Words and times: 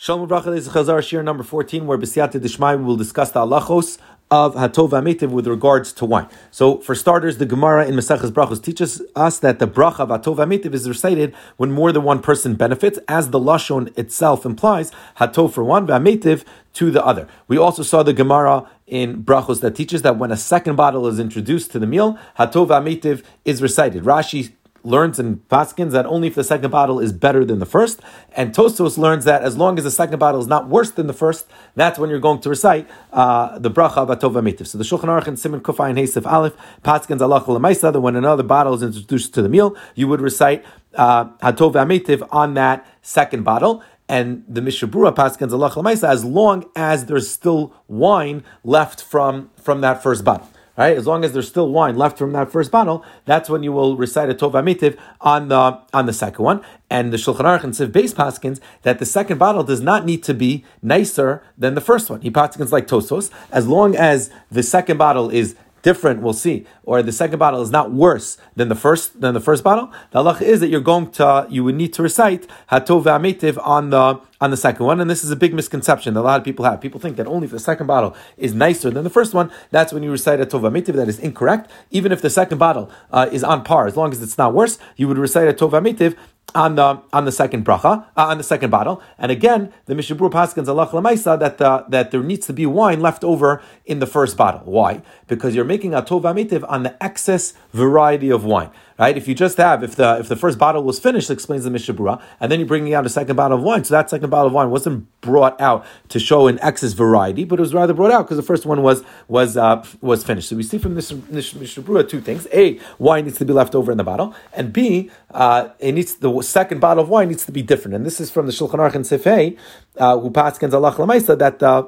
Shalom 0.00 0.28
Bracha, 0.28 0.56
is 0.56 0.68
Chazar 0.68 1.00
Shiur 1.00 1.24
number 1.24 1.42
14, 1.42 1.84
where 1.84 1.98
B'siyata 1.98 2.40
Dishmai 2.40 2.76
will 2.76 2.94
discuss 2.94 3.32
the 3.32 3.40
halachos 3.40 3.98
of 4.30 4.54
Hatov 4.54 4.90
Amitiv 4.90 5.30
with 5.30 5.48
regards 5.48 5.92
to 5.94 6.04
wine. 6.04 6.28
So, 6.52 6.78
for 6.78 6.94
starters, 6.94 7.38
the 7.38 7.46
Gemara 7.46 7.84
in 7.84 7.96
Maseches 7.96 8.30
Brachos 8.30 8.62
teaches 8.62 9.02
us 9.16 9.40
that 9.40 9.58
the 9.58 9.66
bracha 9.66 9.98
of 9.98 10.10
Hatov 10.10 10.36
Amitiv 10.36 10.72
is 10.72 10.88
recited 10.88 11.34
when 11.56 11.72
more 11.72 11.90
than 11.90 12.04
one 12.04 12.22
person 12.22 12.54
benefits, 12.54 13.00
as 13.08 13.30
the 13.30 13.40
Lashon 13.40 13.96
itself 13.98 14.46
implies, 14.46 14.92
Hatov 15.16 15.52
for 15.52 15.64
one, 15.64 15.88
V'Amitiv 15.88 16.44
to 16.74 16.92
the 16.92 17.04
other. 17.04 17.26
We 17.48 17.58
also 17.58 17.82
saw 17.82 18.04
the 18.04 18.12
Gemara 18.12 18.70
in 18.86 19.24
Brachos 19.24 19.62
that 19.62 19.74
teaches 19.74 20.02
that 20.02 20.16
when 20.16 20.30
a 20.30 20.36
second 20.36 20.76
bottle 20.76 21.08
is 21.08 21.18
introduced 21.18 21.72
to 21.72 21.80
the 21.80 21.88
meal, 21.88 22.16
Hatov 22.38 22.68
Amitiv 22.68 23.24
is 23.44 23.60
recited. 23.60 24.04
Rashi 24.04 24.52
learns 24.84 25.18
in 25.18 25.38
Paskins 25.50 25.92
that 25.92 26.06
only 26.06 26.28
if 26.28 26.34
the 26.34 26.44
second 26.44 26.70
bottle 26.70 27.00
is 27.00 27.12
better 27.12 27.44
than 27.44 27.58
the 27.58 27.66
first, 27.66 28.00
and 28.32 28.54
Tosfos 28.54 28.98
learns 28.98 29.24
that 29.24 29.42
as 29.42 29.56
long 29.56 29.78
as 29.78 29.84
the 29.84 29.90
second 29.90 30.18
bottle 30.18 30.40
is 30.40 30.46
not 30.46 30.68
worse 30.68 30.90
than 30.90 31.06
the 31.06 31.12
first, 31.12 31.46
that's 31.74 31.98
when 31.98 32.10
you're 32.10 32.18
going 32.18 32.40
to 32.40 32.48
recite 32.48 32.88
uh, 33.12 33.58
the 33.58 33.70
bracha 33.70 33.98
of 33.98 34.08
Atova 34.08 34.42
Mitiv. 34.42 34.66
So 34.66 34.78
the 34.78 34.84
Shulchan 34.84 35.04
Aruch 35.04 35.26
and 35.26 35.38
Simon 35.38 35.60
Kufay 35.60 35.90
and 35.90 35.98
Hasif 35.98 36.30
Aleph, 36.30 36.56
Paskins 36.82 37.20
Allah 37.20 37.42
Lamaisa, 37.42 37.92
that 37.92 38.00
when 38.00 38.16
another 38.16 38.42
bottle 38.42 38.74
is 38.74 38.82
introduced 38.82 39.34
to 39.34 39.42
the 39.42 39.48
meal, 39.48 39.76
you 39.94 40.08
would 40.08 40.20
recite 40.20 40.64
uh, 40.94 41.26
Hatova 41.38 42.28
on 42.32 42.54
that 42.54 42.86
second 43.02 43.44
bottle 43.44 43.82
and 44.08 44.44
the 44.48 44.60
Mishabura 44.60 45.14
Paskins 45.14 45.52
Allah 45.52 46.08
as 46.08 46.24
long 46.24 46.64
as 46.74 47.06
there's 47.06 47.28
still 47.28 47.74
wine 47.86 48.42
left 48.64 49.02
from, 49.02 49.50
from 49.56 49.82
that 49.82 50.02
first 50.02 50.24
bottle. 50.24 50.48
Right? 50.78 50.96
As 50.96 51.08
long 51.08 51.24
as 51.24 51.32
there's 51.32 51.48
still 51.48 51.68
wine 51.68 51.96
left 51.96 52.16
from 52.16 52.30
that 52.34 52.52
first 52.52 52.70
bottle, 52.70 53.04
that's 53.24 53.50
when 53.50 53.64
you 53.64 53.72
will 53.72 53.96
recite 53.96 54.30
a 54.30 54.34
Tov 54.34 54.52
Amitiv 54.52 54.96
on 55.20 55.48
the 55.48 55.80
on 55.92 56.06
the 56.06 56.12
second 56.12 56.44
one. 56.44 56.62
And 56.88 57.12
the 57.12 57.16
Shulchan 57.16 57.40
Aruch 57.40 57.64
and 57.64 57.72
Siv 57.74 57.90
base 57.90 58.14
paskins 58.14 58.60
that 58.82 59.00
the 59.00 59.04
second 59.04 59.38
bottle 59.38 59.64
does 59.64 59.80
not 59.80 60.06
need 60.06 60.22
to 60.22 60.34
be 60.34 60.64
nicer 60.80 61.42
than 61.58 61.74
the 61.74 61.80
first 61.80 62.08
one. 62.08 62.20
He 62.20 62.30
paskins 62.30 62.70
like 62.70 62.86
Tosfos, 62.86 63.28
as 63.50 63.66
long 63.66 63.96
as 63.96 64.30
the 64.52 64.62
second 64.62 64.98
bottle 64.98 65.30
is 65.30 65.56
different, 65.82 66.22
we'll 66.22 66.32
see, 66.32 66.66
or 66.84 67.02
the 67.02 67.12
second 67.12 67.38
bottle 67.38 67.62
is 67.62 67.70
not 67.70 67.92
worse 67.92 68.36
than 68.56 68.68
the 68.68 68.74
first 68.74 69.20
than 69.20 69.34
the 69.34 69.40
first 69.40 69.64
bottle, 69.64 69.92
the 70.10 70.22
halach 70.22 70.40
is 70.42 70.60
that 70.60 70.68
you're 70.68 70.80
going 70.80 71.10
to 71.12 71.46
you 71.48 71.64
would 71.64 71.74
need 71.74 71.92
to 71.94 72.02
recite 72.02 72.46
hatov 72.70 73.04
v'amitiv 73.04 73.58
on 73.66 73.90
the 73.90 74.20
on 74.40 74.50
the 74.50 74.56
second 74.56 74.86
one, 74.86 75.00
and 75.00 75.10
this 75.10 75.24
is 75.24 75.30
a 75.30 75.36
big 75.36 75.52
misconception 75.52 76.14
that 76.14 76.20
a 76.20 76.22
lot 76.22 76.38
of 76.38 76.44
people 76.44 76.64
have. 76.64 76.80
People 76.80 77.00
think 77.00 77.16
that 77.16 77.26
only 77.26 77.46
if 77.46 77.50
the 77.50 77.58
second 77.58 77.86
bottle 77.86 78.16
is 78.36 78.54
nicer 78.54 78.90
than 78.90 79.02
the 79.02 79.10
first 79.10 79.34
one, 79.34 79.50
that's 79.70 79.92
when 79.92 80.02
you 80.02 80.10
recite 80.10 80.40
a 80.40 80.46
tova 80.46 80.70
mitiv. 80.70 80.94
That 80.94 81.08
is 81.08 81.18
incorrect. 81.18 81.70
Even 81.90 82.12
if 82.12 82.22
the 82.22 82.30
second 82.30 82.58
bottle 82.58 82.90
uh, 83.10 83.28
is 83.32 83.42
on 83.42 83.64
par, 83.64 83.86
as 83.86 83.96
long 83.96 84.12
as 84.12 84.22
it's 84.22 84.38
not 84.38 84.54
worse, 84.54 84.78
you 84.96 85.08
would 85.08 85.18
recite 85.18 85.48
a 85.48 85.52
tova 85.52 85.80
mitiv 85.82 86.16
on 86.54 86.76
the 86.76 87.00
on 87.12 87.24
the 87.24 87.32
second 87.32 87.64
bracha 87.64 88.06
uh, 88.16 88.26
on 88.26 88.38
the 88.38 88.44
second 88.44 88.70
bottle. 88.70 89.02
And 89.18 89.30
again, 89.30 89.72
the 89.86 89.94
Mishabur 89.94 90.30
Paskins 90.30 90.68
Allah 90.68 90.86
Lamaisa 90.88 91.38
that 91.38 91.60
uh, 91.60 91.84
that 91.88 92.10
there 92.10 92.22
needs 92.22 92.46
to 92.46 92.52
be 92.52 92.66
wine 92.66 93.00
left 93.00 93.22
over 93.22 93.62
in 93.84 93.98
the 93.98 94.06
first 94.06 94.36
bottle. 94.36 94.62
Why? 94.64 95.02
Because 95.26 95.54
you're 95.54 95.64
making 95.64 95.94
a 95.94 96.02
tova 96.02 96.34
mitiv 96.34 96.64
on 96.68 96.82
the 96.82 97.02
excess 97.02 97.54
variety 97.72 98.30
of 98.30 98.44
wine 98.44 98.70
right? 98.98 99.16
If 99.16 99.28
you 99.28 99.34
just 99.34 99.56
have, 99.58 99.82
if 99.82 99.96
the 99.96 100.18
if 100.18 100.28
the 100.28 100.36
first 100.36 100.58
bottle 100.58 100.82
was 100.82 100.98
finished, 100.98 101.30
explains 101.30 101.64
the 101.64 101.70
Mishabura, 101.70 102.20
and 102.40 102.50
then 102.50 102.58
you're 102.58 102.68
bringing 102.68 102.94
out 102.94 103.06
a 103.06 103.08
second 103.08 103.36
bottle 103.36 103.58
of 103.58 103.64
wine, 103.64 103.84
so 103.84 103.94
that 103.94 104.10
second 104.10 104.30
bottle 104.30 104.48
of 104.48 104.52
wine 104.52 104.70
wasn't 104.70 105.06
brought 105.20 105.60
out 105.60 105.86
to 106.08 106.18
show 106.18 106.46
an 106.46 106.58
excess 106.60 106.92
variety, 106.92 107.44
but 107.44 107.58
it 107.58 107.62
was 107.62 107.74
rather 107.74 107.94
brought 107.94 108.10
out 108.10 108.24
because 108.24 108.36
the 108.36 108.42
first 108.42 108.66
one 108.66 108.82
was 108.82 109.02
was 109.28 109.56
uh, 109.56 109.84
was 110.00 110.24
finished. 110.24 110.48
So 110.48 110.56
we 110.56 110.62
see 110.62 110.78
from 110.78 110.94
this, 110.94 111.08
this 111.30 111.52
Mishabura 111.52 112.08
two 112.08 112.20
things: 112.20 112.46
a, 112.52 112.78
wine 112.98 113.24
needs 113.24 113.38
to 113.38 113.44
be 113.44 113.52
left 113.52 113.74
over 113.74 113.92
in 113.92 113.98
the 113.98 114.04
bottle, 114.04 114.34
and 114.52 114.72
b, 114.72 115.10
uh, 115.30 115.68
it 115.78 115.92
needs 115.92 116.16
the 116.16 116.42
second 116.42 116.80
bottle 116.80 117.02
of 117.02 117.08
wine 117.08 117.28
needs 117.28 117.44
to 117.46 117.52
be 117.52 117.62
different. 117.62 117.94
And 117.94 118.04
this 118.04 118.20
is 118.20 118.30
from 118.30 118.46
the 118.46 118.52
Shulchan 118.52 118.74
Aruch 118.74 118.94
and 118.94 119.04
Sefei, 119.04 119.56
uh, 119.96 120.18
who 120.18 120.30
paskins 120.30 120.72
Allah 120.72 121.36
that. 121.36 121.62
Uh, 121.62 121.86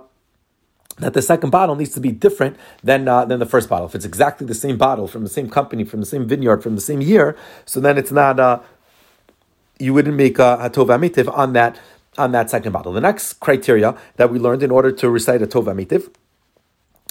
that 1.00 1.14
the 1.14 1.22
second 1.22 1.50
bottle 1.50 1.74
needs 1.76 1.92
to 1.94 2.00
be 2.00 2.12
different 2.12 2.56
than 2.82 3.08
uh, 3.08 3.24
than 3.24 3.38
the 3.40 3.46
first 3.46 3.68
bottle. 3.68 3.86
If 3.86 3.94
it's 3.94 4.04
exactly 4.04 4.46
the 4.46 4.54
same 4.54 4.76
bottle 4.76 5.06
from 5.06 5.22
the 5.22 5.30
same 5.30 5.48
company, 5.50 5.84
from 5.84 6.00
the 6.00 6.06
same 6.06 6.26
vineyard, 6.26 6.62
from 6.62 6.74
the 6.74 6.80
same 6.80 7.00
year, 7.00 7.36
so 7.64 7.80
then 7.80 7.98
it's 7.98 8.12
not. 8.12 8.38
Uh, 8.38 8.60
you 9.78 9.94
wouldn't 9.94 10.16
make 10.16 10.38
a 10.38 10.58
hatov 10.60 10.88
amitiv 10.88 11.26
on 11.36 11.54
that 11.54 11.78
on 12.18 12.32
that 12.32 12.50
second 12.50 12.72
bottle. 12.72 12.92
The 12.92 13.00
next 13.00 13.34
criteria 13.34 13.96
that 14.16 14.30
we 14.30 14.38
learned 14.38 14.62
in 14.62 14.70
order 14.70 14.92
to 14.92 15.10
recite 15.10 15.42
a 15.42 15.46
tov 15.46 15.64
amitiv 15.64 16.12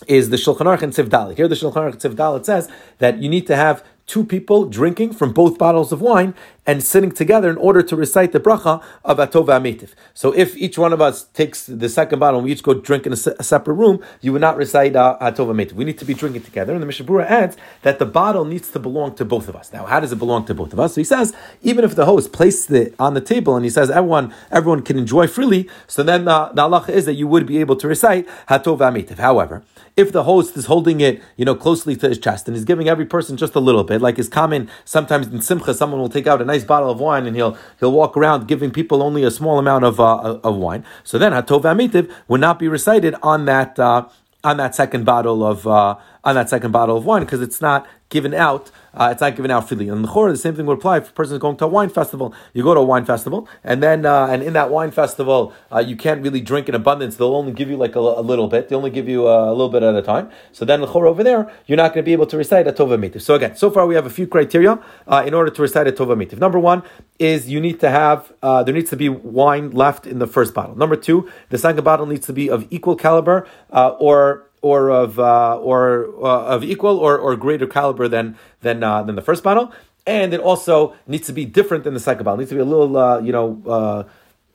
is 0.07 0.29
the 0.29 0.37
Shulchan 0.37 0.61
Aruch 0.61 0.81
and 0.81 0.93
Tzivdalit. 0.93 1.35
Here, 1.35 1.47
the 1.47 1.55
Shulchan 1.55 1.73
Aruch 1.73 2.03
and 2.03 2.17
Tzivdalit 2.17 2.45
says 2.45 2.69
that 2.99 3.17
you 3.17 3.27
need 3.27 3.47
to 3.47 3.55
have 3.55 3.83
two 4.09 4.25
people 4.25 4.65
drinking 4.65 5.13
from 5.13 5.31
both 5.31 5.59
bottles 5.59 5.91
of 5.91 6.01
wine 6.01 6.33
and 6.65 6.83
sitting 6.83 7.11
together 7.11 7.47
in 7.47 7.57
order 7.57 7.83
to 7.83 7.95
recite 7.95 8.31
the 8.31 8.39
bracha 8.39 8.83
of 9.05 9.17
Atova 9.17 9.53
Amitiv. 9.59 9.91
So 10.15 10.31
if 10.31 10.57
each 10.57 10.79
one 10.79 10.93
of 10.93 10.99
us 10.99 11.25
takes 11.25 11.67
the 11.67 11.87
second 11.89 12.17
bottle 12.17 12.39
and 12.39 12.45
we 12.45 12.51
each 12.51 12.63
go 12.63 12.73
drink 12.73 13.05
in 13.05 13.13
a, 13.13 13.15
se- 13.15 13.35
a 13.37 13.43
separate 13.43 13.75
room, 13.75 14.03
you 14.21 14.33
would 14.33 14.41
not 14.41 14.57
recite 14.57 14.95
uh, 14.95 15.15
Atova 15.21 15.53
Amitiv. 15.53 15.73
We 15.73 15.85
need 15.85 15.99
to 15.99 16.05
be 16.05 16.15
drinking 16.15 16.41
together. 16.41 16.73
And 16.73 16.81
the 16.81 16.87
Mishabura 16.87 17.25
adds 17.25 17.55
that 17.83 17.99
the 17.99 18.05
bottle 18.07 18.45
needs 18.45 18.71
to 18.71 18.79
belong 18.79 19.15
to 19.15 19.25
both 19.25 19.47
of 19.47 19.55
us. 19.55 19.71
Now, 19.71 19.85
how 19.85 19.99
does 19.99 20.11
it 20.11 20.17
belong 20.17 20.45
to 20.45 20.55
both 20.55 20.73
of 20.73 20.79
us? 20.79 20.95
So 20.95 21.01
he 21.01 21.05
says, 21.05 21.35
even 21.61 21.83
if 21.83 21.93
the 21.95 22.05
host 22.05 22.33
placed 22.33 22.71
it 22.71 22.95
on 22.97 23.13
the 23.13 23.21
table 23.21 23.55
and 23.55 23.63
he 23.63 23.69
says 23.69 23.91
everyone 23.91 24.33
everyone 24.49 24.81
can 24.81 24.97
enjoy 24.97 25.27
freely, 25.27 25.69
so 25.85 26.01
then 26.01 26.27
uh, 26.27 26.51
the 26.51 26.63
halacha 26.63 26.89
is 26.89 27.05
that 27.05 27.13
you 27.13 27.27
would 27.27 27.45
be 27.45 27.59
able 27.59 27.75
to 27.75 27.87
recite 27.87 28.27
Hatova 28.47 28.91
Amitiv. 28.91 29.19
However, 29.19 29.61
if 29.99 30.13
the 30.13 30.23
host 30.23 30.55
is 30.55 30.65
holding 30.65 31.01
it, 31.01 31.21
you 31.35 31.43
know, 31.43 31.53
closely 31.53 31.95
to 31.97 32.07
his 32.07 32.17
chest 32.17 32.47
and 32.47 32.55
he's 32.55 32.63
giving 32.63 32.87
every 32.87 33.05
person 33.05 33.35
just 33.35 33.53
a 33.53 33.59
little 33.59 33.83
bit, 33.83 34.01
like 34.01 34.17
is 34.17 34.29
common 34.29 34.69
sometimes 34.85 35.27
in 35.27 35.41
Simcha, 35.41 35.73
someone 35.73 35.99
will 35.99 36.09
take 36.09 36.25
out 36.25 36.41
a 36.41 36.45
nice 36.45 36.63
bottle 36.63 36.89
of 36.89 36.99
wine 36.99 37.27
and 37.27 37.35
he'll 37.35 37.57
he'll 37.79 37.91
walk 37.91 38.15
around 38.15 38.47
giving 38.47 38.71
people 38.71 39.03
only 39.03 39.23
a 39.23 39.31
small 39.31 39.59
amount 39.59 39.83
of 39.83 39.99
uh, 39.99 40.39
of 40.41 40.55
wine. 40.55 40.85
So 41.03 41.17
then 41.17 41.33
Hatov 41.33 41.63
Amitiv 41.63 42.09
would 42.29 42.39
not 42.39 42.59
be 42.59 42.69
recited 42.69 43.13
on 43.21 43.43
that 43.45 43.77
uh, 43.77 44.07
on 44.43 44.55
that 44.57 44.73
second 44.73 45.03
bottle 45.05 45.45
of 45.45 45.67
uh, 45.67 45.97
on 46.23 46.35
that 46.35 46.49
second 46.49 46.71
bottle 46.71 46.97
of 46.97 47.05
wine 47.05 47.23
because 47.23 47.41
it's 47.41 47.61
not 47.61 47.87
given 48.09 48.33
out 48.33 48.71
uh, 48.93 49.09
it's 49.11 49.21
not 49.21 49.35
given 49.35 49.51
out 49.51 49.67
freely. 49.67 49.87
And 49.89 50.03
the 50.03 50.27
the 50.29 50.37
same 50.37 50.55
thing 50.55 50.65
would 50.65 50.77
apply 50.77 50.97
if 50.97 51.09
a 51.09 51.13
person 51.13 51.35
is 51.35 51.39
going 51.39 51.57
to 51.57 51.65
a 51.65 51.67
wine 51.67 51.89
festival. 51.89 52.33
You 52.53 52.63
go 52.63 52.73
to 52.73 52.79
a 52.79 52.85
wine 52.85 53.05
festival, 53.05 53.47
and 53.63 53.81
then 53.83 54.05
uh, 54.05 54.27
and 54.27 54.41
in 54.41 54.53
that 54.53 54.69
wine 54.69 54.91
festival, 54.91 55.53
uh, 55.71 55.79
you 55.79 55.95
can't 55.95 56.21
really 56.21 56.41
drink 56.41 56.67
in 56.67 56.75
abundance. 56.75 57.15
They'll 57.15 57.35
only 57.35 57.53
give 57.53 57.69
you 57.69 57.77
like 57.77 57.95
a, 57.95 57.99
a 57.99 58.21
little 58.21 58.47
bit. 58.47 58.69
They 58.69 58.75
only 58.75 58.89
give 58.89 59.07
you 59.07 59.27
uh, 59.27 59.45
a 59.45 59.51
little 59.51 59.69
bit 59.69 59.83
at 59.83 59.95
a 59.95 60.01
time. 60.01 60.29
So 60.51 60.65
then 60.65 60.81
the 60.81 60.87
over 60.87 61.23
there, 61.23 61.51
you're 61.65 61.77
not 61.77 61.93
going 61.93 62.03
to 62.03 62.05
be 62.05 62.13
able 62.13 62.25
to 62.27 62.37
recite 62.37 62.67
a 62.67 62.73
Tova 62.73 62.99
Mitiv. 62.99 63.21
So 63.21 63.35
again, 63.35 63.55
so 63.55 63.69
far 63.71 63.85
we 63.87 63.95
have 63.95 64.05
a 64.05 64.09
few 64.09 64.27
criteria 64.27 64.79
uh, 65.07 65.23
in 65.25 65.33
order 65.33 65.51
to 65.51 65.61
recite 65.61 65.87
a 65.87 65.91
Tova 65.91 66.15
Mitiv. 66.15 66.39
Number 66.39 66.59
one 66.59 66.83
is 67.19 67.49
you 67.49 67.61
need 67.61 67.79
to 67.79 67.89
have 67.89 68.33
uh, 68.41 68.63
there 68.63 68.73
needs 68.73 68.89
to 68.89 68.97
be 68.97 69.07
wine 69.07 69.71
left 69.71 70.05
in 70.05 70.19
the 70.19 70.27
first 70.27 70.53
bottle. 70.53 70.75
Number 70.75 70.95
two, 70.95 71.29
the 71.49 71.57
second 71.57 71.83
bottle 71.83 72.05
needs 72.05 72.25
to 72.25 72.33
be 72.33 72.49
of 72.49 72.67
equal 72.69 72.95
caliber 72.95 73.47
or 73.69 74.48
or 74.61 74.89
of 74.89 75.19
uh, 75.19 75.57
or 75.57 76.07
uh, 76.23 76.45
of 76.45 76.63
equal 76.63 76.97
or, 76.97 77.17
or 77.17 77.35
greater 77.35 77.67
caliber 77.67 78.07
than 78.07 78.37
than 78.61 78.83
uh, 78.83 79.03
than 79.03 79.15
the 79.15 79.21
first 79.21 79.43
bottle, 79.43 79.71
and 80.05 80.33
it 80.33 80.39
also 80.39 80.95
needs 81.07 81.27
to 81.27 81.33
be 81.33 81.45
different 81.45 81.83
than 81.83 81.93
the 81.93 81.99
second 81.99 82.23
bottle. 82.23 82.39
It 82.39 82.43
needs 82.43 82.49
to 82.49 82.55
be 82.55 82.61
a 82.61 82.65
little 82.65 82.97
uh, 82.97 83.19
you 83.19 83.31
know 83.31 83.61
uh, 83.67 84.03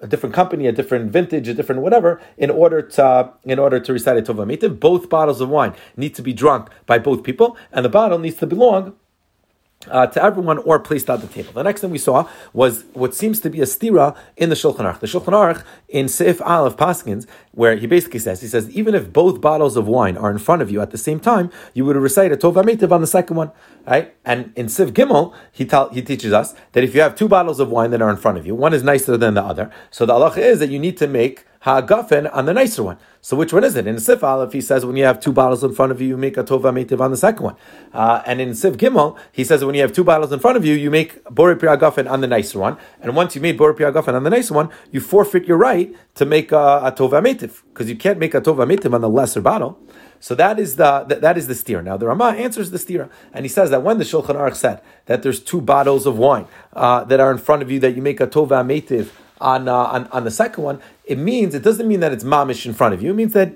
a 0.01 0.07
different 0.07 0.35
company, 0.35 0.67
a 0.67 0.73
different 0.73 1.11
vintage, 1.11 1.49
a 1.49 1.55
different 1.55 1.81
whatever, 1.81 2.21
in 2.37 2.51
order 2.51 2.83
to 2.83 3.33
in 3.45 3.59
order 3.59 3.81
to 3.81 3.93
recite 3.93 4.17
a 4.17 4.23
tova 4.23 4.47
mitim. 4.47 4.79
Both 4.79 5.09
bottles 5.09 5.41
of 5.41 5.49
wine 5.49 5.75
need 5.97 6.15
to 6.17 6.23
be 6.23 6.33
drunk 6.33 6.69
by 6.87 6.99
both 6.99 7.23
people, 7.23 7.57
and 7.73 7.85
the 7.85 7.89
bottle 7.89 8.19
needs 8.19 8.37
to 8.37 8.47
belong 8.47 8.95
uh, 9.91 10.07
to 10.07 10.23
everyone 10.23 10.59
or 10.59 10.79
placed 10.79 11.11
on 11.11 11.21
the 11.21 11.27
table. 11.27 11.53
The 11.53 11.63
next 11.63 11.81
thing 11.81 11.91
we 11.91 11.99
saw 11.99 12.29
was 12.53 12.85
what 12.93 13.15
seems 13.15 13.41
to 13.41 13.51
be 13.51 13.61
a 13.61 13.65
stira 13.65 14.17
in 14.37 14.49
the 14.49 14.55
Shulchan 14.55 14.81
Aruch. 14.81 15.01
The 15.01 15.07
Shulchan 15.07 15.33
Aruch 15.33 15.65
in 15.89 16.07
Seif 16.07 16.41
Aleph 16.41 16.77
Paskins, 16.77 17.27
where 17.53 17.77
he 17.77 17.87
basically 17.87 18.19
says, 18.21 18.41
he 18.41 18.49
says, 18.49 18.69
even 18.71 18.95
if 18.95 19.13
both 19.13 19.41
bottles 19.41 19.77
of 19.77 19.87
wine 19.87 20.17
are 20.17 20.31
in 20.31 20.39
front 20.39 20.63
of 20.63 20.71
you 20.71 20.81
at 20.81 20.91
the 20.91 20.99
same 20.99 21.21
time, 21.21 21.51
you 21.73 21.85
would 21.85 21.97
recite 21.97 22.33
a 22.33 22.37
Tova 22.37 22.63
Mitiv 22.65 22.91
on 22.91 23.01
the 23.01 23.07
second 23.07 23.37
one, 23.37 23.53
right? 23.87 24.15
And 24.25 24.53
in 24.57 24.67
Siv 24.67 24.93
Gimel, 24.93 25.35
he, 25.53 25.65
tell, 25.65 25.89
he 25.91 26.03
teaches 26.03 26.33
us 26.33 26.55
that 26.73 26.85
if 26.85 26.95
you 26.95 27.01
have 27.01 27.15
two 27.15 27.29
bottles 27.29 27.61
of 27.61 27.69
wine 27.69 27.91
that 27.91 28.03
are 28.03 28.11
in 28.11 28.17
front 28.17 28.39
of 28.39 28.47
you, 28.47 28.55
one 28.55 28.75
is 28.75 28.83
nicer 28.83 29.17
than 29.17 29.35
the 29.35 29.43
other, 29.43 29.71
so 29.91 30.05
the 30.07 30.15
halacha 30.15 30.39
is 30.39 30.59
that 30.59 30.71
you 30.71 30.79
need 30.79 30.97
to 30.97 31.07
make 31.07 31.47
ha'agafen 31.65 32.29
on 32.35 32.45
the 32.45 32.53
nicer 32.53 32.83
one. 32.83 32.99
So 33.23 33.39
which 33.39 33.55
one 33.55 33.65
is 33.65 33.75
it? 33.75 33.87
In 33.87 33.99
Sif 33.99 34.23
Aleph, 34.23 34.53
he 34.53 34.61
says 34.61 34.85
when 34.85 34.97
you 34.97 35.05
have 35.05 35.19
two 35.19 35.33
bottles 35.33 35.65
in 35.65 35.73
front 35.73 35.93
of 35.93 36.01
you, 36.01 36.09
you 36.09 36.17
make 36.19 36.37
a 36.37 36.45
tova 36.45 36.71
meitiv 36.71 37.01
on 37.01 37.11
the 37.11 37.17
second 37.17 37.43
one. 37.43 37.57
Uh, 37.91 38.23
and 38.27 38.39
in 38.39 38.51
Siv 38.51 38.77
Gimel, 38.77 39.17
he 39.33 39.45
says 39.45 39.65
when 39.65 39.75
you 39.75 39.81
have 39.81 39.95
two 39.95 40.05
bottles 40.05 40.31
in 40.31 40.41
front 40.41 40.59
of 40.59 40.67
you, 40.67 40.75
you 40.75 40.91
make 40.91 41.25
bori 41.25 41.57
priagafen 41.57 42.09
on 42.11 42.21
the 42.21 42.27
nicer 42.27 42.59
one. 42.59 42.77
And 43.01 43.17
once 43.17 43.35
you 43.35 43.41
made 43.41 43.57
bori 43.57 43.73
priagafen 43.73 44.13
on 44.13 44.25
the 44.25 44.31
nicer 44.31 44.53
one, 44.53 44.69
you 44.93 45.01
forfeit 45.01 45.47
your 45.47 45.57
right 45.57 45.97
to 46.17 46.27
make 46.27 46.53
a, 46.53 46.83
a 46.85 46.93
tova 46.93 47.23
meitiv 47.23 47.63
because 47.73 47.89
you 47.89 47.97
can't 47.97 48.19
make 48.19 48.35
a 48.35 48.43
tova 48.43 48.67
meitiv 48.71 48.93
on 48.93 49.01
the 49.01 49.09
lesser 49.09 49.41
bottle. 49.41 49.79
So 50.21 50.35
that 50.35 50.59
is 50.59 50.77
the 50.77 51.05
that, 51.09 51.23
that 51.23 51.39
is 51.39 51.47
the 51.47 51.55
steer. 51.55 51.81
Now 51.81 51.97
the 51.97 52.07
Rama 52.07 52.35
answers 52.37 52.73
the 52.73 52.79
steer, 52.79 53.09
and 53.33 53.47
he 53.47 53.49
says 53.49 53.71
that 53.71 53.83
when 53.83 53.97
the 53.97 54.05
Shulchan 54.05 54.37
Aruch 54.37 54.57
said 54.57 54.83
that 55.07 55.23
there's 55.23 55.41
two 55.41 55.63
bottles 55.63 56.05
of 56.05 56.19
wine 56.19 56.47
uh, 56.75 57.05
that 57.05 57.21
are 57.21 57.31
in 57.31 57.39
front 57.39 57.63
of 57.63 57.71
you 57.71 57.81
that 57.81 57.97
you 57.97 58.03
make 58.03 58.21
a 58.21 58.27
tova 58.27 58.63
meitiv 58.63 59.11
on, 59.53 59.61
uh, 59.69 59.95
on 59.95 60.01
on 60.17 60.23
the 60.29 60.35
second 60.43 60.63
one, 60.71 60.79
it 61.13 61.19
means 61.31 61.55
it 61.55 61.65
doesn't 61.69 61.89
mean 61.93 62.01
that 62.05 62.13
it's 62.17 62.25
mamish 62.25 62.63
in 62.67 62.75
front 62.81 62.93
of 62.95 63.03
you. 63.03 63.11
It 63.15 63.19
means 63.23 63.35
that 63.41 63.51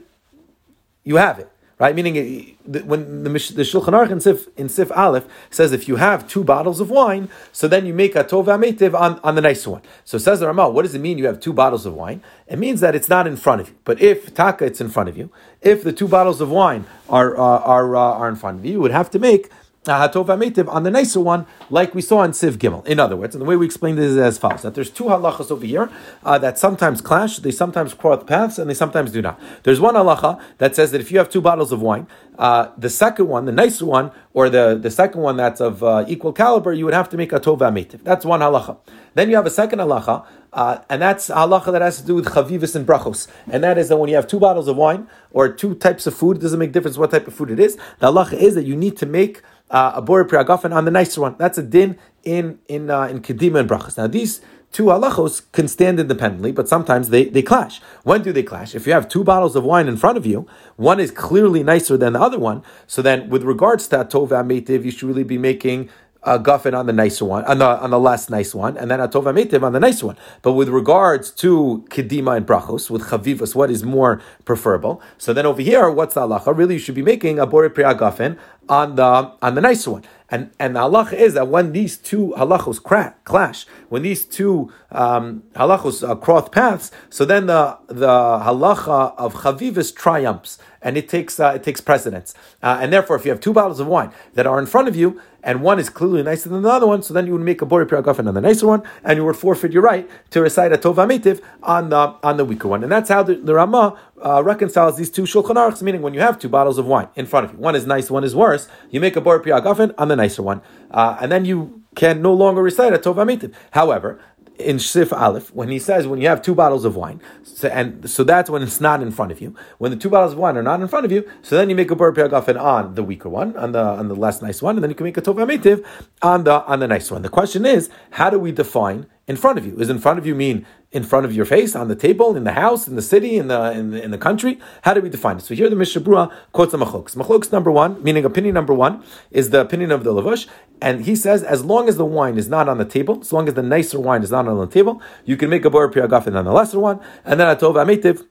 you 1.10 1.16
have 1.26 1.38
it. 1.42 1.48
right? 1.78 1.94
Meaning 1.94 2.56
when 2.64 3.22
the, 3.24 3.30
the 3.30 3.62
Shulchan 3.62 3.94
Aruch 3.94 4.10
in 4.10 4.20
Sif, 4.20 4.48
in 4.56 4.68
Sif 4.68 4.90
Aleph 4.92 5.26
says 5.50 5.72
if 5.72 5.88
you 5.88 5.96
have 5.96 6.28
two 6.28 6.44
bottles 6.44 6.80
of 6.80 6.90
wine, 6.90 7.28
so 7.52 7.68
then 7.68 7.86
you 7.86 7.94
make 7.94 8.14
a 8.16 8.24
tov 8.24 8.46
ametiv 8.46 8.98
on, 8.98 9.20
on 9.20 9.34
the 9.34 9.40
nicer 9.40 9.70
one. 9.70 9.82
So 10.04 10.18
says 10.18 10.40
the 10.40 10.46
Ramah, 10.46 10.70
what 10.70 10.82
does 10.82 10.94
it 10.94 11.00
mean 11.00 11.18
you 11.18 11.26
have 11.26 11.40
two 11.40 11.52
bottles 11.52 11.86
of 11.86 11.94
wine? 11.94 12.22
It 12.46 12.58
means 12.58 12.80
that 12.80 12.94
it's 12.94 13.08
not 13.08 13.26
in 13.26 13.36
front 13.36 13.60
of 13.60 13.68
you. 13.68 13.76
But 13.84 14.00
if 14.00 14.34
taka, 14.34 14.64
it's 14.64 14.80
in 14.80 14.88
front 14.88 15.08
of 15.08 15.16
you. 15.16 15.30
If 15.62 15.82
the 15.82 15.92
two 15.92 16.08
bottles 16.08 16.40
of 16.40 16.50
wine 16.50 16.84
are 17.08 17.36
uh, 17.36 17.58
are 17.74 17.96
uh, 17.96 18.00
are 18.00 18.28
in 18.28 18.36
front 18.36 18.58
of 18.58 18.64
you, 18.66 18.72
you 18.72 18.80
would 18.80 18.92
have 18.92 19.10
to 19.10 19.18
make 19.18 19.50
on 19.88 20.82
the 20.82 20.90
nicer 20.90 21.20
one, 21.20 21.46
like 21.70 21.94
we 21.94 22.02
saw 22.02 22.22
in 22.22 22.32
Siv 22.32 22.52
Gimel. 22.52 22.86
In 22.86 23.00
other 23.00 23.16
words, 23.16 23.34
and 23.34 23.42
the 23.42 23.46
way 23.46 23.56
we 23.56 23.66
explain 23.66 23.96
this 23.96 24.10
is 24.10 24.16
as 24.16 24.38
follows: 24.38 24.62
that 24.62 24.74
there's 24.74 24.90
two 24.90 25.04
halachas 25.04 25.50
over 25.50 25.64
here 25.64 25.90
uh, 26.24 26.38
that 26.38 26.58
sometimes 26.58 27.00
clash, 27.00 27.38
they 27.38 27.50
sometimes 27.50 27.94
cross 27.94 28.24
paths, 28.24 28.58
and 28.58 28.68
they 28.68 28.74
sometimes 28.74 29.12
do 29.12 29.22
not. 29.22 29.40
There's 29.62 29.80
one 29.80 29.94
halacha 29.94 30.40
that 30.58 30.76
says 30.76 30.90
that 30.92 31.00
if 31.00 31.10
you 31.10 31.18
have 31.18 31.30
two 31.30 31.40
bottles 31.40 31.72
of 31.72 31.80
wine, 31.80 32.06
uh, 32.38 32.70
the 32.78 32.88
second 32.88 33.26
one, 33.26 33.46
the 33.46 33.52
nicer 33.52 33.84
one, 33.84 34.12
or 34.32 34.48
the, 34.48 34.78
the 34.80 34.90
second 34.90 35.20
one 35.20 35.36
that's 35.36 35.60
of 35.60 35.82
uh, 35.82 36.04
equal 36.06 36.32
caliber, 36.32 36.72
you 36.72 36.84
would 36.84 36.94
have 36.94 37.08
to 37.08 37.16
make 37.16 37.32
a 37.32 37.40
tova 37.40 37.62
ametiv. 37.62 38.04
That's 38.04 38.24
one 38.24 38.40
halacha. 38.40 38.78
Then 39.14 39.28
you 39.28 39.34
have 39.34 39.46
a 39.46 39.50
second 39.50 39.80
halacha, 39.80 40.24
uh, 40.52 40.78
and 40.88 41.02
that's 41.02 41.28
halacha 41.28 41.72
that 41.72 41.82
has 41.82 42.00
to 42.00 42.06
do 42.06 42.14
with 42.14 42.26
chavivis 42.26 42.76
and 42.76 42.86
brachos. 42.86 43.26
And 43.50 43.64
that 43.64 43.76
is 43.76 43.88
that 43.88 43.96
when 43.96 44.08
you 44.08 44.14
have 44.14 44.28
two 44.28 44.38
bottles 44.38 44.68
of 44.68 44.76
wine 44.76 45.08
or 45.32 45.48
two 45.52 45.74
types 45.74 46.06
of 46.06 46.14
food, 46.14 46.36
it 46.36 46.40
doesn't 46.40 46.60
make 46.60 46.70
difference 46.70 46.96
what 46.96 47.10
type 47.10 47.26
of 47.26 47.34
food 47.34 47.50
it 47.50 47.58
is. 47.58 47.76
The 47.98 48.12
halacha 48.12 48.34
is 48.34 48.54
that 48.54 48.64
you 48.64 48.76
need 48.76 48.96
to 48.98 49.06
make 49.06 49.42
uh, 49.70 49.92
a 49.96 50.02
bori 50.02 50.24
priagafen 50.24 50.74
on 50.74 50.84
the 50.84 50.90
nicer 50.90 51.20
one. 51.20 51.36
That's 51.38 51.58
a 51.58 51.62
din 51.62 51.98
in 52.24 52.58
in 52.68 52.90
uh, 52.90 53.02
in 53.04 53.20
kedima 53.20 53.60
and 53.60 53.68
brachas. 53.68 53.96
Now 53.96 54.06
these 54.06 54.40
two 54.72 54.84
halachos 54.84 55.50
can 55.52 55.68
stand 55.68 55.98
independently, 55.98 56.52
but 56.52 56.68
sometimes 56.68 57.08
they, 57.08 57.24
they 57.24 57.42
clash. 57.42 57.80
When 58.04 58.22
do 58.22 58.32
they 58.32 58.42
clash? 58.42 58.74
If 58.74 58.86
you 58.86 58.92
have 58.92 59.08
two 59.08 59.24
bottles 59.24 59.56
of 59.56 59.64
wine 59.64 59.88
in 59.88 59.96
front 59.96 60.18
of 60.18 60.26
you, 60.26 60.46
one 60.76 61.00
is 61.00 61.10
clearly 61.10 61.62
nicer 61.62 61.96
than 61.96 62.12
the 62.12 62.20
other 62.20 62.38
one. 62.38 62.62
So 62.86 63.02
then, 63.02 63.30
with 63.30 63.42
regards 63.44 63.88
to 63.88 64.04
tov 64.04 64.28
ametiv, 64.28 64.84
you 64.84 64.90
should 64.90 65.08
really 65.08 65.24
be 65.24 65.38
making 65.38 65.88
a 66.24 66.38
guffin 66.38 66.74
on 66.74 66.86
the 66.86 66.92
nicer 66.92 67.24
one, 67.24 67.44
on 67.44 67.58
the 67.58 67.66
on 67.66 67.90
the 67.90 67.98
less 67.98 68.28
nice 68.28 68.54
one, 68.54 68.76
and 68.76 68.90
then 68.90 69.00
a 69.00 69.08
tova 69.08 69.32
metiv 69.32 69.62
on 69.62 69.72
the 69.72 69.80
nice 69.80 70.02
one. 70.02 70.16
But 70.42 70.52
with 70.52 70.68
regards 70.68 71.30
to 71.32 71.84
kedima 71.88 72.36
and 72.36 72.46
brachos, 72.46 72.90
with 72.90 73.02
chavivas, 73.04 73.54
what 73.54 73.70
is 73.70 73.84
more 73.84 74.20
preferable? 74.44 75.00
So 75.16 75.32
then 75.32 75.46
over 75.46 75.62
here, 75.62 75.90
what's 75.90 76.14
the 76.14 76.22
halacha? 76.22 76.56
Really, 76.56 76.74
you 76.74 76.80
should 76.80 76.96
be 76.96 77.02
making 77.02 77.38
a 77.38 77.46
bori 77.46 77.70
priya 77.70 77.94
guffin 77.94 78.36
on 78.68 78.96
the 78.96 79.32
on 79.42 79.54
the 79.54 79.60
nicer 79.60 79.90
one. 79.90 80.04
And 80.30 80.50
and 80.58 80.76
the 80.76 80.80
halacha 80.80 81.14
is 81.14 81.34
that 81.34 81.48
when 81.48 81.72
these 81.72 81.96
two 81.96 82.34
halachos 82.36 82.82
crack, 82.82 83.24
clash, 83.24 83.66
when 83.88 84.02
these 84.02 84.26
two 84.26 84.70
um, 84.92 85.42
halachos 85.54 86.06
uh, 86.06 86.14
cross 86.16 86.48
paths, 86.50 86.90
so 87.08 87.24
then 87.24 87.46
the 87.46 87.78
the 87.86 88.06
halacha 88.06 89.14
of 89.16 89.34
chavivas 89.34 89.94
triumphs 89.94 90.58
and 90.82 90.96
it 90.96 91.08
takes 91.08 91.40
uh, 91.40 91.52
it 91.54 91.62
takes 91.62 91.80
precedence. 91.80 92.34
Uh, 92.62 92.78
and 92.80 92.92
therefore, 92.92 93.16
if 93.16 93.24
you 93.24 93.30
have 93.30 93.40
two 93.40 93.52
bottles 93.52 93.80
of 93.80 93.86
wine 93.86 94.12
that 94.34 94.46
are 94.46 94.58
in 94.58 94.66
front 94.66 94.88
of 94.88 94.96
you, 94.96 95.20
and 95.42 95.62
one 95.62 95.78
is 95.78 95.88
clearly 95.88 96.22
nicer 96.22 96.48
than 96.48 96.62
the 96.62 96.68
other 96.68 96.86
one, 96.86 97.02
so 97.02 97.14
then 97.14 97.26
you 97.26 97.32
would 97.32 97.42
make 97.42 97.62
a 97.62 97.66
bori 97.66 97.86
piragafen 97.86 98.28
on 98.28 98.34
the 98.34 98.40
nicer 98.40 98.66
one, 98.66 98.82
and 99.02 99.16
you 99.16 99.24
would 99.24 99.36
forfeit 99.36 99.72
your 99.72 99.82
right 99.82 100.08
to 100.30 100.40
recite 100.40 100.72
a 100.72 100.78
mitiv 100.78 101.40
on 101.62 101.90
the 101.90 102.14
on 102.22 102.36
the 102.36 102.44
weaker 102.44 102.68
one. 102.68 102.82
And 102.82 102.92
that's 102.92 103.08
how 103.08 103.22
the, 103.22 103.34
the 103.34 103.54
Ramah 103.54 103.98
uh, 104.24 104.42
reconciles 104.42 104.96
these 104.96 105.10
two 105.10 105.22
shulchan 105.22 105.56
aruchs, 105.56 105.82
meaning 105.82 106.02
when 106.02 106.14
you 106.14 106.20
have 106.20 106.38
two 106.38 106.48
bottles 106.48 106.78
of 106.78 106.86
wine 106.86 107.08
in 107.14 107.26
front 107.26 107.46
of 107.46 107.52
you, 107.52 107.58
one 107.58 107.74
is 107.74 107.86
nice, 107.86 108.10
one 108.10 108.24
is 108.24 108.34
worse, 108.34 108.68
you 108.90 109.00
make 109.00 109.16
a 109.16 109.20
bori 109.20 109.40
piragafen 109.40 109.94
on 109.98 110.08
the 110.08 110.16
nicer 110.16 110.42
one, 110.42 110.60
uh, 110.90 111.16
and 111.20 111.30
then 111.30 111.44
you 111.44 111.82
can 111.94 112.22
no 112.22 112.32
longer 112.32 112.62
recite 112.62 112.92
a 112.92 112.98
tova 112.98 113.24
mitiv. 113.26 113.54
However, 113.72 114.20
in 114.58 114.76
Shif 114.76 115.12
Aleph, 115.12 115.54
when 115.54 115.68
he 115.68 115.78
says 115.78 116.06
when 116.06 116.20
you 116.20 116.28
have 116.28 116.42
two 116.42 116.54
bottles 116.54 116.84
of 116.84 116.96
wine, 116.96 117.20
so, 117.44 117.68
and 117.68 118.08
so 118.10 118.24
that's 118.24 118.50
when 118.50 118.62
it's 118.62 118.80
not 118.80 119.00
in 119.00 119.10
front 119.10 119.30
of 119.30 119.40
you. 119.40 119.54
When 119.78 119.90
the 119.90 119.96
two 119.96 120.10
bottles 120.10 120.32
of 120.32 120.38
wine 120.38 120.56
are 120.56 120.62
not 120.62 120.80
in 120.80 120.88
front 120.88 121.04
of 121.04 121.12
you, 121.12 121.28
so 121.42 121.56
then 121.56 121.70
you 121.70 121.76
make 121.76 121.90
a 121.90 121.96
bur 121.96 122.12
piagafen 122.12 122.60
on 122.60 122.94
the 122.94 123.04
weaker 123.04 123.28
one, 123.28 123.56
on 123.56 123.72
the 123.72 123.82
on 123.82 124.08
the 124.08 124.16
less 124.16 124.42
nice 124.42 124.60
one, 124.60 124.76
and 124.76 124.82
then 124.82 124.90
you 124.90 124.96
can 124.96 125.04
make 125.04 125.16
a 125.16 125.22
tova 125.22 125.46
metiv 125.46 125.84
on 126.22 126.44
the 126.44 126.64
on 126.64 126.80
the 126.80 126.88
nice 126.88 127.10
one. 127.10 127.22
The 127.22 127.28
question 127.28 127.64
is, 127.64 127.88
how 128.12 128.30
do 128.30 128.38
we 128.38 128.50
define 128.50 129.06
in 129.28 129.36
front 129.36 129.58
of 129.58 129.66
you? 129.66 129.78
Is 129.78 129.90
in 129.90 129.98
front 129.98 130.18
of 130.18 130.26
you 130.26 130.34
mean 130.34 130.66
in 130.90 131.04
front 131.04 131.26
of 131.26 131.34
your 131.34 131.44
face, 131.44 131.76
on 131.76 131.88
the 131.88 131.94
table, 131.94 132.34
in 132.34 132.44
the 132.44 132.52
house, 132.52 132.88
in 132.88 132.96
the 132.96 133.02
city, 133.02 133.36
in 133.36 133.48
the 133.48 133.72
in 133.72 133.90
the, 133.90 134.02
in 134.02 134.10
the 134.10 134.18
country? 134.18 134.58
How 134.82 134.94
do 134.94 135.00
we 135.02 135.10
define 135.10 135.36
it? 135.36 135.42
So 135.42 135.54
here 135.54 135.68
the 135.68 135.76
Mishnah 135.76 136.00
Brura 136.00 136.32
quotes 136.52 136.72
the 136.72 136.78
Machlokes. 136.78 137.14
Machlokes 137.14 137.52
number 137.52 137.70
one, 137.70 138.02
meaning 138.02 138.24
opinion 138.24 138.54
number 138.54 138.74
one, 138.74 139.04
is 139.30 139.50
the 139.50 139.60
opinion 139.60 139.92
of 139.92 140.02
the 140.02 140.12
Lavush, 140.12 140.48
and 140.80 141.04
he 141.04 141.14
says 141.14 141.42
as 141.42 141.62
long 141.62 141.88
as 141.88 141.96
the 141.98 142.06
wine 142.06 142.38
is 142.38 142.48
not 142.48 142.68
on 142.68 142.78
the 142.78 142.86
table, 142.86 143.20
as 143.20 143.32
long 143.32 143.46
as 143.46 143.54
the 143.54 143.62
nicer 143.62 144.00
wine 144.00 144.22
is 144.22 144.30
not 144.30 144.48
on 144.48 144.58
the 144.58 144.66
table, 144.66 145.00
you 145.26 145.36
can 145.36 145.50
make 145.50 145.64
a 145.64 145.70
bar 145.70 145.90
priagafin 145.90 146.34
on 146.34 146.46
the 146.46 146.52
lesser 146.52 146.80
one, 146.80 146.98
and 147.24 147.38
then 147.38 147.48
a 147.48 147.54
tova 147.54 147.84
ametiv 147.84 148.26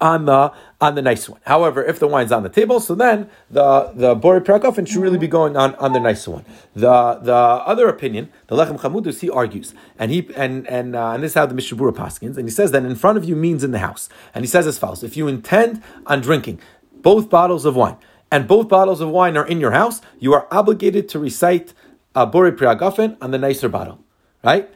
on 0.00 0.24
the 0.24 0.52
on 0.82 0.96
the 0.96 1.00
nice 1.00 1.28
one. 1.28 1.40
However, 1.46 1.84
if 1.84 2.00
the 2.00 2.08
wine's 2.08 2.32
on 2.32 2.42
the 2.42 2.48
table, 2.48 2.80
so 2.80 2.96
then 2.96 3.30
the 3.48 3.92
the 3.94 4.16
bori 4.16 4.40
prakofen 4.40 4.86
should 4.86 5.00
really 5.00 5.16
be 5.16 5.28
going 5.28 5.56
on 5.56 5.76
on 5.76 5.92
the 5.92 6.00
nicer 6.00 6.32
one. 6.32 6.44
The 6.74 7.20
the 7.22 7.32
other 7.32 7.88
opinion, 7.88 8.30
the 8.48 8.56
lechem 8.56 8.78
chamudus, 8.80 9.20
he 9.20 9.30
argues, 9.30 9.74
and 9.96 10.10
he 10.10 10.28
and 10.34 10.66
and 10.66 10.96
uh, 10.96 11.12
and 11.12 11.22
this 11.22 11.30
is 11.30 11.34
how 11.36 11.46
the 11.46 11.54
Mishabura 11.54 11.92
paskins, 11.92 12.36
and 12.36 12.46
he 12.48 12.50
says 12.50 12.72
that 12.72 12.84
in 12.84 12.96
front 12.96 13.16
of 13.16 13.24
you 13.24 13.36
means 13.36 13.62
in 13.62 13.70
the 13.70 13.78
house, 13.78 14.08
and 14.34 14.44
he 14.44 14.48
says 14.48 14.66
as 14.66 14.76
follows: 14.76 15.04
if 15.04 15.16
you 15.16 15.28
intend 15.28 15.80
on 16.06 16.20
drinking 16.20 16.58
both 17.00 17.30
bottles 17.30 17.64
of 17.64 17.76
wine, 17.76 17.96
and 18.32 18.48
both 18.48 18.68
bottles 18.68 19.00
of 19.00 19.08
wine 19.08 19.36
are 19.36 19.46
in 19.46 19.60
your 19.60 19.70
house, 19.70 20.00
you 20.18 20.34
are 20.34 20.48
obligated 20.50 21.08
to 21.10 21.20
recite 21.20 21.72
a 22.16 22.26
bori 22.26 22.50
priagafen 22.50 23.16
on 23.22 23.30
the 23.30 23.38
nicer 23.38 23.68
bottle, 23.68 24.00
right? 24.42 24.68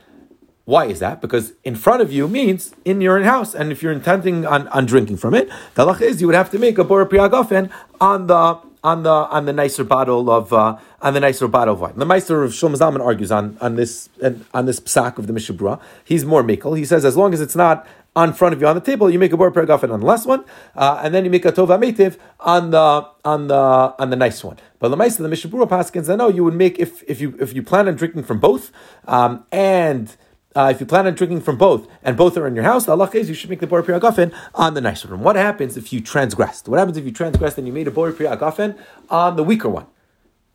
Why 0.66 0.86
is 0.86 0.98
that? 0.98 1.20
Because 1.20 1.52
in 1.62 1.76
front 1.76 2.02
of 2.02 2.12
you 2.12 2.26
means 2.26 2.74
in 2.84 3.00
your 3.00 3.16
own 3.16 3.24
house, 3.24 3.54
and 3.54 3.70
if 3.70 3.84
you're 3.84 3.92
intending 3.92 4.44
on, 4.44 4.66
on 4.68 4.84
drinking 4.84 5.18
from 5.18 5.32
it, 5.32 5.48
the 5.74 5.86
halach 5.86 6.00
is 6.00 6.20
you 6.20 6.26
would 6.26 6.34
have 6.34 6.50
to 6.50 6.58
make 6.58 6.76
a 6.76 6.82
bor 6.82 7.06
priagafen 7.06 7.70
on 8.00 8.26
the 8.26 8.58
on 8.82 9.04
the 9.04 9.10
on 9.10 9.44
the 9.44 9.52
nicer 9.52 9.84
bottle 9.84 10.28
of 10.28 10.52
uh, 10.52 10.76
on 11.00 11.14
the 11.14 11.20
nicer 11.20 11.46
bottle 11.46 11.74
of 11.74 11.80
wine. 11.80 11.92
The 11.96 12.04
Meister 12.04 12.42
of 12.42 12.50
Shlomo 12.50 12.76
Zalman 12.76 13.00
argues 13.00 13.30
on 13.30 13.56
on 13.60 13.76
this 13.76 14.08
on 14.52 14.66
this 14.66 14.80
psak 14.80 15.18
of 15.18 15.28
the 15.28 15.32
Mishabura. 15.32 15.80
He's 16.04 16.24
more 16.24 16.42
makel. 16.42 16.76
He 16.76 16.84
says 16.84 17.04
as 17.04 17.16
long 17.16 17.32
as 17.32 17.40
it's 17.40 17.54
not 17.54 17.86
on 18.16 18.32
front 18.32 18.52
of 18.52 18.60
you 18.60 18.66
on 18.66 18.74
the 18.74 18.80
table, 18.80 19.08
you 19.08 19.20
make 19.20 19.32
a 19.32 19.36
bor 19.36 19.52
priagafen 19.52 19.92
on 19.92 20.00
the 20.00 20.06
last 20.06 20.26
one, 20.26 20.44
uh, 20.74 21.00
and 21.00 21.14
then 21.14 21.24
you 21.24 21.30
make 21.30 21.44
a 21.44 21.52
tova 21.52 21.78
metiv 21.78 22.18
on 22.40 22.72
the 22.72 23.06
on 23.24 23.46
the 23.46 23.54
on 24.00 24.10
the 24.10 24.16
nice 24.16 24.42
one. 24.42 24.58
But 24.80 24.88
the 24.88 24.96
Meister, 24.96 25.24
of 25.24 25.30
the 25.30 25.36
Mishabura 25.36 25.68
paskins, 25.68 26.12
I 26.12 26.16
know 26.16 26.26
you 26.26 26.42
would 26.42 26.54
make 26.54 26.80
if 26.80 27.04
if 27.04 27.20
you 27.20 27.36
if 27.38 27.54
you 27.54 27.62
plan 27.62 27.86
on 27.86 27.94
drinking 27.94 28.24
from 28.24 28.40
both 28.40 28.72
um, 29.06 29.44
and 29.52 30.16
uh, 30.56 30.70
if 30.70 30.80
you 30.80 30.86
plan 30.86 31.06
on 31.06 31.14
drinking 31.14 31.42
from 31.42 31.58
both 31.58 31.86
and 32.02 32.16
both 32.16 32.36
are 32.36 32.46
in 32.46 32.54
your 32.54 32.64
house, 32.64 32.86
the 32.86 32.92
Allah 32.92 33.10
is 33.12 33.28
you 33.28 33.34
should 33.34 33.50
make 33.50 33.60
the 33.60 33.66
Bor 33.66 33.82
Agafen 33.82 34.34
on 34.54 34.72
the 34.74 34.80
nicer 34.80 35.08
one. 35.08 35.20
What 35.20 35.36
happens 35.36 35.76
if 35.76 35.92
you 35.92 36.00
transgressed? 36.00 36.66
What 36.66 36.78
happens 36.78 36.96
if 36.96 37.04
you 37.04 37.12
transgressed 37.12 37.58
and 37.58 37.66
you 37.66 37.72
made 37.72 37.86
a 37.86 37.90
Bor 37.90 38.10
Agafen 38.10 38.76
on 39.10 39.36
the 39.36 39.44
weaker 39.44 39.68
one? 39.68 39.86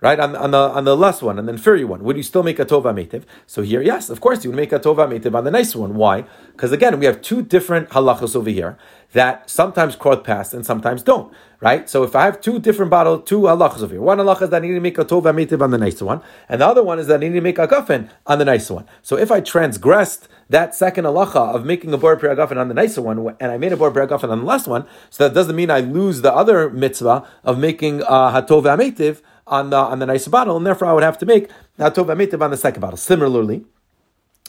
Right 0.02 0.20
on, 0.20 0.36
on 0.36 0.50
the 0.50 0.58
on 0.58 0.84
the 0.84 0.98
less 0.98 1.22
one 1.22 1.38
and 1.38 1.48
the 1.48 1.54
inferior 1.54 1.86
one, 1.86 2.04
would 2.04 2.18
you 2.18 2.24
still 2.24 2.42
make 2.42 2.58
a 2.58 2.66
tova 2.66 2.92
metiv? 2.92 3.24
So 3.46 3.62
here, 3.62 3.84
yes, 3.84 4.10
of 4.10 4.20
course, 4.20 4.44
you 4.44 4.50
would 4.50 4.58
make 4.58 4.72
a 4.72 4.80
tova 4.80 5.08
metiv 5.08 5.36
on 5.36 5.44
the 5.44 5.52
nicer 5.52 5.78
one. 5.78 5.94
Why? 5.94 6.26
Because 6.54 6.72
again, 6.72 7.00
we 7.00 7.06
have 7.06 7.22
two 7.22 7.44
different 7.44 7.90
halachos 7.90 8.36
over 8.36 8.50
here 8.50 8.80
that 9.14 9.48
sometimes 9.48 9.96
cross 9.96 10.22
past 10.24 10.56
and 10.56 10.66
sometimes 10.66 11.04
don't 11.04 11.32
right? 11.62 11.88
So 11.88 12.04
if 12.04 12.16
I 12.16 12.26
have 12.26 12.42
two 12.42 12.60
different 12.60 12.90
bottles, 12.90 13.22
two 13.26 13.42
halachas 13.42 13.84
over 13.84 13.94
here, 13.94 14.02
one 14.02 14.18
halacha 14.18 14.44
is 14.44 14.50
that 14.50 14.64
I 14.64 14.68
need 14.68 14.74
to 14.74 14.82
make 14.82 14.98
a 14.98 15.06
tova 15.06 15.32
metiv 15.34 15.62
on 15.62 15.72
the 15.72 15.78
nicer 15.78 16.04
one, 16.04 16.22
and 16.50 16.60
the 16.60 16.68
other 16.68 16.84
one 16.84 17.00
is 17.00 17.08
that 17.08 17.16
I 17.16 17.18
need 17.28 17.34
to 17.34 17.42
make 17.42 17.60
a 17.60 17.68
gafen 17.68 18.10
on 18.26 18.40
the 18.40 18.46
nicer 18.46 18.74
one. 18.74 18.86
So 19.02 19.18
if 19.18 19.32
I 19.32 19.40
transgressed 19.40 20.28
that 20.50 20.76
second 20.76 21.06
halacha 21.06 21.56
of 21.56 21.64
making 21.64 21.94
a 21.94 21.98
bor 21.98 22.18
gafen 22.18 22.58
on 22.58 22.68
the 22.68 22.74
nicer 22.74 23.02
one, 23.02 23.36
and 23.40 23.52
I 23.52 23.58
made 23.58 23.72
a 23.72 23.78
bor 23.78 23.92
gafen 23.92 24.30
on 24.30 24.40
the 24.40 24.46
last 24.46 24.68
one, 24.68 24.86
so 25.10 25.28
that 25.28 25.34
doesn't 25.34 25.56
mean 25.56 25.70
I 25.70 25.80
lose 25.80 26.22
the 26.22 26.34
other 26.34 26.70
mitzvah 26.70 27.26
of 27.44 27.60
making 27.60 28.02
a 28.02 28.32
hatova 28.34 28.78
metiv 28.78 29.22
on 29.48 29.70
the 29.70 29.78
on 29.78 30.00
the 30.00 30.06
nicer 30.06 30.30
bottle, 30.30 30.58
and 30.58 30.66
therefore 30.66 30.88
I 30.88 30.94
would 30.94 31.04
have 31.04 31.18
to 31.20 31.26
make 31.26 31.50
hatova 31.80 32.16
metiv 32.16 32.42
on 32.42 32.52
the 32.52 32.58
second 32.58 32.82
bottle. 32.82 32.98
Similarly 32.98 33.66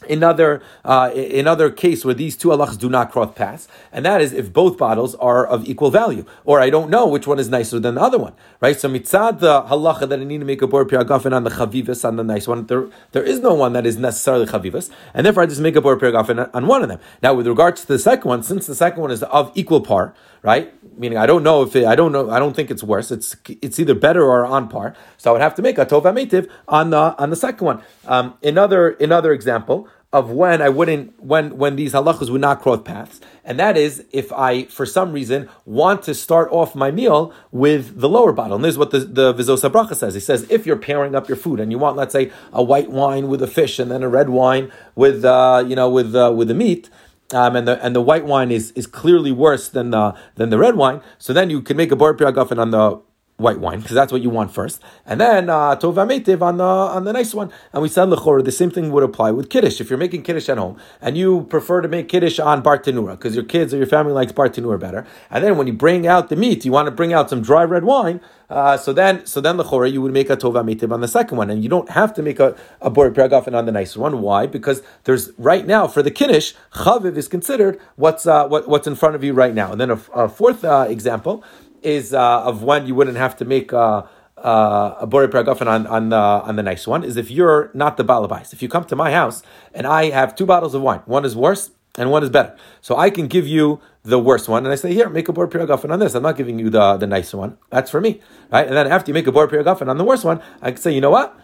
another 0.09 0.63
uh, 0.85 1.11
another 1.15 1.71
case 1.71 2.05
where 2.05 2.15
these 2.15 2.37
two 2.37 2.49
halachas 2.49 2.79
do 2.79 2.89
not 2.89 3.11
cross 3.11 3.33
paths, 3.35 3.69
and 3.93 4.05
that 4.05 4.21
is 4.21 4.33
if 4.33 4.53
both 4.53 4.79
bottles 4.79 5.15
are 5.17 5.47
of 5.47 5.69
equal 5.69 5.91
value, 5.91 6.25
or 6.45 6.61
I 6.61 6.71
don't 6.71 6.91
know 6.91 7.07
which 7.07 7.27
one 7.27 7.39
is 7.39 7.49
nicer 7.49 7.79
than 7.79 7.95
the 7.95 8.01
other 8.01 8.19
one, 8.19 8.35
right? 8.61 8.79
So 8.79 8.89
mitzad 8.89 9.41
the 9.41 9.63
halacha 9.63 10.09
that 10.09 10.21
I 10.21 10.25
need 10.25 10.39
to 10.39 10.45
make 10.45 10.63
a 10.63 10.67
bor 10.67 10.85
piragafen 10.85 11.35
on 11.35 11.45
the 11.45 11.51
chavivas 11.51 12.05
on 12.05 12.17
the 12.17 12.25
nice 12.25 12.47
one, 12.47 12.67
there 12.67 12.89
there 13.13 13.25
is 13.25 13.41
no 13.41 13.55
one 13.55 13.73
that 13.73 13.87
is 13.87 13.97
necessarily 13.97 14.47
chavivas, 14.47 14.91
and 15.15 15.25
therefore 15.27 15.45
I 15.45 15.47
just 15.47 15.61
make 15.61 15.77
a 15.77 15.81
bor 15.81 15.97
piragafen 15.97 16.51
on 16.53 16.67
one 16.67 16.83
of 16.83 16.89
them. 16.89 17.01
Now, 17.23 17.35
with 17.35 17.47
regards 17.47 17.83
to 17.83 17.89
the 17.89 17.99
second 17.99 18.29
one, 18.29 18.43
since 18.43 18.67
the 18.67 18.75
second 18.75 19.01
one 19.01 19.11
is 19.11 19.23
of 19.25 19.53
equal 19.55 19.81
par, 19.81 20.15
right? 20.43 20.73
Meaning 20.99 21.19
I 21.19 21.27
don't 21.27 21.43
know 21.43 21.63
if 21.63 21.75
it, 21.75 21.87
I 21.87 21.95
don't 21.95 22.13
know 22.13 22.31
I 22.31 22.39
don't 22.39 22.55
think 22.55 22.71
it's 22.71 22.83
worse. 22.83 23.11
It's 23.11 23.37
it's 23.49 23.79
either 23.79 23.95
better 23.95 24.25
or 24.25 24.45
on 24.45 24.69
par. 24.69 24.95
So 25.17 25.31
I 25.31 25.33
would 25.33 25.43
have 25.43 25.55
to 25.57 25.63
make 25.63 25.79
a 25.79 25.87
tova 25.87 26.13
metiv 26.13 26.51
on 26.69 26.91
the 26.91 27.17
on 27.19 27.31
the 27.31 27.37
second 27.37 27.65
one. 27.65 27.83
Um, 28.07 28.35
another 28.43 28.91
another 28.91 29.33
example 29.33 29.89
of 30.13 30.31
when 30.31 30.61
I 30.61 30.69
wouldn't 30.69 31.19
when 31.23 31.57
when 31.57 31.77
these 31.77 31.95
halachas 31.95 32.29
would 32.29 32.41
not 32.41 32.61
cross 32.61 32.83
paths, 32.85 33.21
and 33.45 33.59
that 33.59 33.79
is 33.79 34.05
if 34.13 34.31
I 34.31 34.65
for 34.65 34.85
some 34.85 35.13
reason 35.13 35.49
want 35.65 36.03
to 36.03 36.15
start 36.15 36.51
off 36.53 36.75
my 36.75 36.91
meal 36.91 37.33
with 37.51 37.99
the 37.99 38.11
lower 38.11 38.33
bottle. 38.33 38.57
And 38.57 38.65
this 38.65 38.73
is 38.73 38.79
what 38.79 38.91
the 38.91 39.01
the 39.01 39.33
Vizos 39.33 39.63
Bracha 39.71 39.97
says. 39.97 40.13
He 40.13 40.21
says 40.21 40.47
if 40.51 40.67
you're 40.67 40.77
pairing 40.77 41.15
up 41.15 41.29
your 41.29 41.37
food 41.37 41.61
and 41.61 41.73
you 41.73 41.79
want, 41.79 41.97
let's 41.97 42.13
say, 42.13 42.31
a 42.53 42.63
white 42.63 42.91
wine 42.91 43.29
with 43.29 43.43
a 43.43 43.47
fish 43.47 43.79
and 43.79 43.91
then 43.91 44.03
a 44.03 44.09
red 44.09 44.29
wine 44.29 44.71
with 44.95 45.25
uh, 45.25 45.65
you 45.67 45.75
know 45.75 45.89
with 45.89 46.15
uh, 46.15 46.31
with 46.37 46.49
the 46.49 46.55
meat 46.55 46.91
um, 47.35 47.57
and 47.57 47.67
the 47.67 47.85
and 47.85 47.95
the 47.95 48.01
white 48.01 48.25
wine 48.25 48.51
is, 48.51 48.71
is 48.73 48.87
clearly 48.87 49.33
worse 49.33 49.69
than 49.69 49.91
the 49.91 50.15
than 50.37 50.51
the 50.51 50.59
red 50.59 50.77
wine. 50.77 51.01
So 51.19 51.33
then 51.33 51.51
you 51.51 51.61
can 51.63 51.77
make 51.77 51.91
a 51.91 51.97
bor 51.97 52.17
piragafen 52.17 52.59
on 52.59 52.71
the 52.71 53.01
white 53.37 53.59
wine 53.59 53.81
because 53.81 53.95
that's 53.95 54.13
what 54.13 54.23
you 54.23 54.31
want 54.31 54.53
first, 54.53 54.81
and 55.05 55.21
then 55.21 55.51
uh, 55.51 55.77
on 55.83 56.57
the 56.57 56.65
on 56.65 57.05
the 57.05 57.13
nice 57.13 57.35
one. 57.35 57.53
And 57.73 57.83
we 57.83 57.89
said 57.89 58.09
lechor 58.09 58.45
the 58.45 58.53
same 58.53 58.71
thing 58.71 58.93
would 58.93 59.03
apply 59.03 59.31
with 59.33 59.51
kiddush. 59.51 59.81
If 59.81 59.91
you're 59.91 59.99
making 59.99 60.23
kiddush 60.23 60.49
at 60.49 60.59
home 60.59 60.79
and 61.01 61.17
you 61.17 61.45
prefer 61.51 61.81
to 61.81 61.89
make 61.89 62.09
kiddush 62.09 62.39
on 62.39 62.63
bartenura 62.63 63.13
because 63.13 63.35
your 63.35 63.45
kids 63.45 63.75
or 63.75 63.79
your 63.79 63.87
family 63.87 64.13
likes 64.13 64.33
bartenura 64.33 64.79
better, 64.79 65.07
and 65.31 65.45
then 65.45 65.57
when 65.57 65.67
you 65.67 65.73
bring 65.73 66.07
out 66.07 66.29
the 66.29 66.37
meat, 66.37 66.65
you 66.65 66.73
want 66.73 66.87
to 66.87 66.93
bring 66.93 67.13
out 67.13 67.31
some 67.31 67.43
dry 67.43 67.65
red 67.65 67.85
wine. 67.85 68.21
Uh, 68.53 68.77
so 68.77 68.93
then, 68.93 69.25
so 69.25 69.41
then 69.41 69.57
the 69.57 69.65
chora 69.65 69.91
you 69.91 70.03
would 70.03 70.13
make 70.13 70.29
a 70.29 70.37
tova 70.37 70.63
mitiv 70.63 70.93
on 70.93 71.01
the 71.01 71.09
second 71.09 71.39
one, 71.39 71.49
and 71.49 71.63
you 71.63 71.71
don't 71.71 71.89
have 71.89 72.13
to 72.13 72.23
make 72.23 72.39
a, 72.39 72.55
a 72.83 72.91
bor 72.91 73.11
piragafen 73.11 73.55
on 73.55 73.65
the 73.65 73.73
nicer 73.73 73.99
one. 73.99 74.21
Why? 74.21 74.47
Because 74.47 74.83
there's 75.05 75.31
right 75.39 75.67
now 75.67 75.87
for 75.87 76.03
the 76.03 76.11
kiddush 76.11 76.53
chaviv 76.75 77.17
is 77.17 77.29
considered 77.29 77.81
what's 77.97 78.27
uh, 78.27 78.47
what, 78.47 78.69
what's 78.69 78.87
in 78.87 78.95
front 78.95 79.15
of 79.15 79.25
you 79.25 79.33
right 79.33 79.55
now. 79.55 79.73
And 79.73 79.81
then 79.81 79.91
a, 79.91 79.99
a 80.15 80.29
fourth 80.29 80.67
uh, 80.67 80.87
example 80.87 81.43
is 81.83 82.15
uh, 82.15 82.43
of 82.43 82.63
when 82.63 82.87
you 82.87 82.95
wouldn't 82.95 83.17
have 83.17 83.37
to 83.37 83.45
make 83.45 83.73
uh, 83.73 84.03
uh, 84.39 84.97
a 85.01 85.07
bore 85.07 85.27
paragafen 85.29 85.67
on 85.67 85.87
on 85.87 86.09
the 86.09 86.17
on 86.17 86.57
the 86.57 86.63
nice 86.63 86.87
one 86.87 87.05
is 87.05 87.17
if 87.17 87.31
you're 87.31 87.71
not 87.75 87.97
the 87.97 88.05
balabais. 88.05 88.53
If 88.53 88.63
you 88.63 88.69
come 88.69 88.85
to 88.85 88.97
my 88.97 89.11
house 89.13 89.43
and 89.75 89.87
I 89.87 90.11
have 90.11 90.35
two 90.35 90.47
bottles 90.47 90.75
of 90.75 90.83
wine, 90.83 91.03
one 91.07 91.25
is 91.25 91.37
worse 91.37 91.71
and 91.97 92.11
one 92.11 92.23
is 92.23 92.31
better, 92.31 92.57
so 92.81 92.97
I 92.97 93.11
can 93.11 93.27
give 93.27 93.47
you 93.47 93.81
the 94.05 94.19
worst 94.19 94.49
one, 94.49 94.65
and 94.65 94.73
I 94.73 94.77
say, 94.77 94.93
here, 94.93 95.09
make 95.09 95.29
a 95.29 95.33
bor 95.33 95.47
piragafen 95.47 95.93
on 95.93 96.01
this. 96.01 96.15
I'm 96.15 96.23
not 96.23 96.37
giving 96.37 96.59
you 96.59 96.71
the 96.71 96.97
the 96.97 97.07
nice 97.07 97.33
one. 97.33 97.59
That's 97.71 97.91
for 97.91 98.01
me, 98.01 98.21
right? 98.51 98.67
And 98.67 98.77
then 98.77 98.87
after 98.91 99.11
you 99.11 99.15
make 99.15 99.27
a 99.27 99.33
bor 99.33 99.47
piragafen 99.47 99.89
on 99.89 99.99
the 99.99 100.05
worst 100.05 100.25
one, 100.25 100.41
I 100.61 100.73
can 100.73 100.81
say, 100.81 100.93
you 100.93 101.01
know 101.01 101.11
what? 101.11 101.39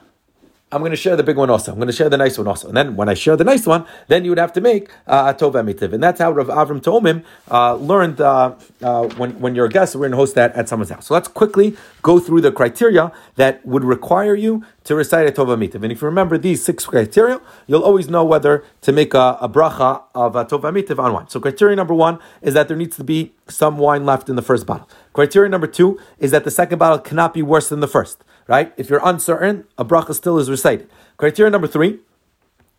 I'm 0.70 0.80
going 0.80 0.90
to 0.90 0.96
share 0.96 1.16
the 1.16 1.22
big 1.22 1.38
one 1.38 1.48
also. 1.48 1.72
I'm 1.72 1.78
going 1.78 1.86
to 1.86 1.94
share 1.94 2.10
the 2.10 2.18
nice 2.18 2.36
one 2.36 2.46
also. 2.46 2.68
And 2.68 2.76
then 2.76 2.94
when 2.94 3.08
I 3.08 3.14
share 3.14 3.36
the 3.36 3.44
nice 3.44 3.66
one, 3.66 3.86
then 4.08 4.24
you 4.24 4.30
would 4.30 4.38
have 4.38 4.52
to 4.52 4.60
make 4.60 4.90
uh, 5.06 5.32
a 5.34 5.38
tov 5.38 5.52
emitiv. 5.52 5.94
And 5.94 6.02
that's 6.02 6.20
how 6.20 6.30
Rav 6.30 6.48
Avram 6.48 6.82
Tomim 6.82 7.24
uh, 7.50 7.76
learned 7.76 8.20
uh, 8.20 8.54
uh, 8.82 9.08
when, 9.16 9.40
when 9.40 9.54
you're 9.54 9.64
a 9.64 9.70
guest, 9.70 9.94
we're 9.94 10.00
going 10.00 10.10
to 10.10 10.18
host 10.18 10.34
that 10.34 10.54
at 10.54 10.68
someone's 10.68 10.90
house. 10.90 11.06
So 11.06 11.14
let's 11.14 11.28
quickly 11.28 11.74
go 12.02 12.20
through 12.20 12.42
the 12.42 12.52
criteria 12.52 13.12
that 13.36 13.64
would 13.64 13.82
require 13.82 14.34
you 14.34 14.62
to 14.84 14.94
recite 14.94 15.26
a 15.26 15.32
tov 15.32 15.46
emitiv. 15.46 15.82
And 15.82 15.90
if 15.90 16.02
you 16.02 16.06
remember 16.06 16.36
these 16.36 16.62
six 16.62 16.84
criteria, 16.84 17.40
you'll 17.66 17.84
always 17.84 18.10
know 18.10 18.24
whether 18.24 18.62
to 18.82 18.92
make 18.92 19.14
a, 19.14 19.38
a 19.40 19.48
bracha 19.48 20.02
of 20.14 20.36
a 20.36 20.44
tov 20.44 20.62
emitiv 20.70 20.98
on 20.98 21.14
wine. 21.14 21.28
So 21.28 21.40
criteria 21.40 21.76
number 21.76 21.94
one 21.94 22.18
is 22.42 22.52
that 22.52 22.68
there 22.68 22.76
needs 22.76 22.96
to 22.96 23.04
be 23.04 23.32
some 23.48 23.78
wine 23.78 24.04
left 24.04 24.28
in 24.28 24.36
the 24.36 24.42
first 24.42 24.66
bottle. 24.66 24.88
Criteria 25.14 25.48
number 25.48 25.66
two 25.66 25.98
is 26.18 26.30
that 26.32 26.44
the 26.44 26.50
second 26.50 26.78
bottle 26.78 26.98
cannot 26.98 27.32
be 27.32 27.40
worse 27.40 27.70
than 27.70 27.80
the 27.80 27.88
first 27.88 28.22
right? 28.48 28.72
If 28.76 28.90
you're 28.90 29.00
uncertain, 29.04 29.64
a 29.76 29.84
bracha 29.84 30.14
still 30.14 30.38
is 30.38 30.50
recited. 30.50 30.90
Criteria 31.16 31.50
number 31.50 31.68
three 31.68 32.00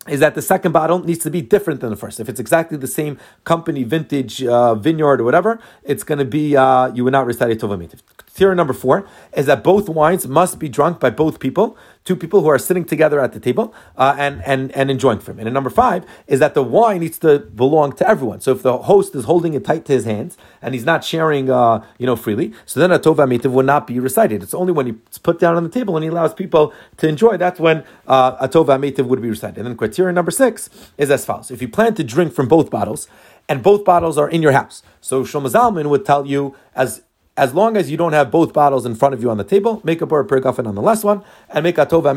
is 0.08 0.20
that 0.20 0.34
the 0.34 0.42
second 0.42 0.72
bottle 0.72 0.98
needs 0.98 1.20
to 1.20 1.30
be 1.30 1.42
different 1.42 1.80
than 1.80 1.90
the 1.90 1.96
first. 1.96 2.20
If 2.20 2.28
it's 2.28 2.40
exactly 2.40 2.76
the 2.76 2.86
same 2.86 3.18
company, 3.44 3.84
vintage, 3.84 4.42
uh, 4.42 4.74
vineyard, 4.74 5.20
or 5.20 5.24
whatever, 5.24 5.60
it's 5.84 6.04
going 6.04 6.18
to 6.18 6.24
be, 6.24 6.56
uh, 6.56 6.92
you 6.94 7.04
would 7.04 7.12
not 7.12 7.26
recite 7.26 7.50
a 7.50 7.54
tova 7.54 7.78
Criteria 8.16 8.54
number 8.54 8.72
four 8.72 9.06
is 9.34 9.46
that 9.46 9.62
both 9.62 9.88
wines 9.88 10.26
must 10.26 10.58
be 10.58 10.68
drunk 10.68 11.00
by 11.00 11.10
both 11.10 11.38
people 11.38 11.76
two 12.04 12.16
people 12.16 12.40
who 12.40 12.48
are 12.48 12.58
sitting 12.58 12.84
together 12.84 13.20
at 13.20 13.32
the 13.32 13.40
table 13.40 13.74
uh, 13.96 14.14
and, 14.18 14.42
and, 14.44 14.72
and 14.72 14.90
enjoying 14.90 15.18
from 15.18 15.38
it. 15.38 15.46
And 15.46 15.52
number 15.54 15.70
five 15.70 16.04
is 16.26 16.40
that 16.40 16.54
the 16.54 16.62
wine 16.62 17.00
needs 17.00 17.18
to 17.18 17.40
belong 17.40 17.92
to 17.96 18.08
everyone. 18.08 18.40
So 18.40 18.52
if 18.52 18.62
the 18.62 18.78
host 18.78 19.14
is 19.14 19.24
holding 19.24 19.54
it 19.54 19.64
tight 19.64 19.84
to 19.86 19.92
his 19.92 20.04
hands 20.04 20.38
and 20.62 20.74
he's 20.74 20.84
not 20.84 21.04
sharing, 21.04 21.50
uh, 21.50 21.84
you 21.98 22.06
know, 22.06 22.16
freely, 22.16 22.52
so 22.64 22.80
then 22.80 22.90
a 22.90 22.98
tova 22.98 23.28
mitiv 23.28 23.52
will 23.52 23.64
not 23.64 23.86
be 23.86 24.00
recited. 24.00 24.42
It's 24.42 24.54
only 24.54 24.72
when 24.72 24.88
it's 24.88 25.18
put 25.18 25.38
down 25.38 25.56
on 25.56 25.62
the 25.62 25.68
table 25.68 25.96
and 25.96 26.02
he 26.02 26.08
allows 26.08 26.32
people 26.32 26.72
to 26.96 27.08
enjoy. 27.08 27.36
That's 27.36 27.60
when 27.60 27.84
uh, 28.06 28.36
a 28.40 28.48
tova 28.48 28.78
mitiv 28.80 29.06
would 29.06 29.20
be 29.20 29.28
recited. 29.28 29.58
And 29.58 29.66
then 29.66 29.76
criteria 29.76 30.12
number 30.12 30.30
six 30.30 30.70
is 30.96 31.10
as 31.10 31.24
follows: 31.24 31.50
If 31.50 31.60
you 31.60 31.68
plan 31.68 31.94
to 31.94 32.04
drink 32.04 32.32
from 32.32 32.48
both 32.48 32.70
bottles 32.70 33.08
and 33.48 33.62
both 33.62 33.84
bottles 33.84 34.16
are 34.16 34.28
in 34.28 34.42
your 34.42 34.52
house, 34.52 34.82
so 35.00 35.22
Shlomo 35.22 35.50
Zalman 35.50 35.90
would 35.90 36.06
tell 36.06 36.26
you 36.26 36.56
as 36.74 37.02
as 37.40 37.54
long 37.54 37.74
as 37.74 37.90
you 37.90 37.96
don't 37.96 38.12
have 38.12 38.30
both 38.30 38.52
bottles 38.52 38.84
in 38.84 38.94
front 38.94 39.14
of 39.14 39.22
you 39.22 39.30
on 39.30 39.38
the 39.38 39.44
table, 39.44 39.80
make 39.82 40.02
a 40.02 40.06
bor 40.06 40.22
pergafen 40.26 40.66
on 40.66 40.74
the 40.74 40.82
last 40.82 41.04
one, 41.04 41.24
and 41.48 41.62
make 41.62 41.78
a 41.78 41.86
tova 41.86 42.10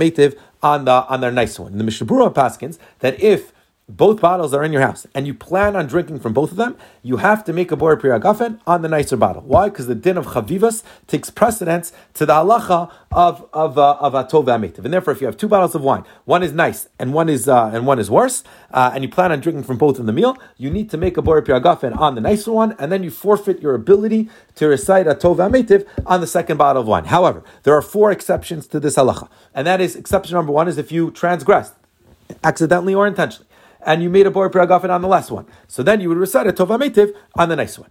on 0.61 0.83
the 0.83 0.91
on 0.91 1.21
their 1.21 1.31
nice 1.31 1.57
one. 1.57 1.77
The 1.77 1.83
Mishnah 1.85 2.07
Berurah 2.07 2.33
paskins 2.33 2.77
that 2.99 3.17
if 3.23 3.52
both 3.89 4.21
bottles 4.21 4.53
are 4.53 4.63
in 4.63 4.71
your 4.71 4.81
house 4.81 5.05
and 5.13 5.27
you 5.27 5.33
plan 5.33 5.75
on 5.75 5.87
drinking 5.87 6.19
from 6.19 6.31
both 6.31 6.51
of 6.51 6.57
them, 6.57 6.77
you 7.01 7.17
have 7.17 7.43
to 7.43 7.51
make 7.51 7.69
a 7.69 7.75
bor 7.75 7.97
piragafen 7.97 8.59
on 8.65 8.81
the 8.81 8.87
nicer 8.87 9.17
bottle. 9.17 9.41
Why? 9.41 9.67
Because 9.67 9.87
the 9.87 9.95
din 9.95 10.17
of 10.17 10.27
chavivas 10.27 10.83
takes 11.07 11.29
precedence 11.29 11.91
to 12.13 12.25
the 12.25 12.33
halacha 12.33 12.89
of 13.11 13.47
of 13.51 13.77
uh, 13.77 13.97
of 13.99 14.13
atov 14.13 14.45
ametiv. 14.45 14.85
And 14.85 14.93
therefore, 14.93 15.11
if 15.13 15.19
you 15.19 15.27
have 15.27 15.35
two 15.35 15.49
bottles 15.49 15.75
of 15.75 15.81
wine, 15.81 16.05
one 16.23 16.43
is 16.43 16.53
nice 16.53 16.87
and 16.97 17.13
one 17.13 17.27
is 17.27 17.49
uh, 17.49 17.71
and 17.73 17.85
one 17.85 17.99
is 17.99 18.09
worse, 18.09 18.43
uh, 18.71 18.91
and 18.93 19.03
you 19.03 19.09
plan 19.09 19.33
on 19.33 19.41
drinking 19.41 19.63
from 19.63 19.77
both 19.77 19.99
in 19.99 20.05
the 20.05 20.13
meal, 20.13 20.37
you 20.57 20.69
need 20.69 20.89
to 20.91 20.97
make 20.97 21.17
a 21.17 21.21
bor 21.21 21.41
piragafen 21.41 21.97
on 21.97 22.15
the 22.15 22.21
nicer 22.21 22.53
one, 22.53 22.75
and 22.79 22.89
then 22.89 23.03
you 23.03 23.11
forfeit 23.11 23.61
your 23.61 23.75
ability 23.75 24.29
to 24.55 24.67
recite 24.67 25.07
atov 25.07 25.37
ametiv 25.37 25.85
on 26.05 26.21
the 26.21 26.27
second 26.27 26.55
bottle 26.55 26.83
of 26.83 26.87
wine. 26.87 27.05
However, 27.05 27.43
there 27.63 27.75
are 27.75 27.81
four 27.81 28.11
exceptions 28.11 28.65
to 28.67 28.79
this 28.79 28.95
halacha, 28.95 29.27
and 29.53 29.67
that 29.67 29.81
is 29.81 29.97
exception 29.97 30.35
number 30.35 30.53
one 30.53 30.69
is 30.69 30.77
if 30.77 30.89
you 30.89 31.11
transgress 31.11 31.73
accidentally 32.43 32.95
or 32.95 33.05
intentionally 33.05 33.49
and 33.85 34.03
you 34.03 34.09
made 34.09 34.27
a 34.27 34.31
bor 34.31 34.49
piragafen 34.49 34.89
on 34.89 35.01
the 35.01 35.07
last 35.07 35.31
one. 35.31 35.45
So 35.67 35.83
then 35.83 36.01
you 36.01 36.09
would 36.09 36.17
recite 36.17 36.47
a 36.47 36.53
tova 36.53 36.79
metiv 36.79 37.13
on 37.35 37.49
the 37.49 37.55
next 37.55 37.79
one. 37.79 37.89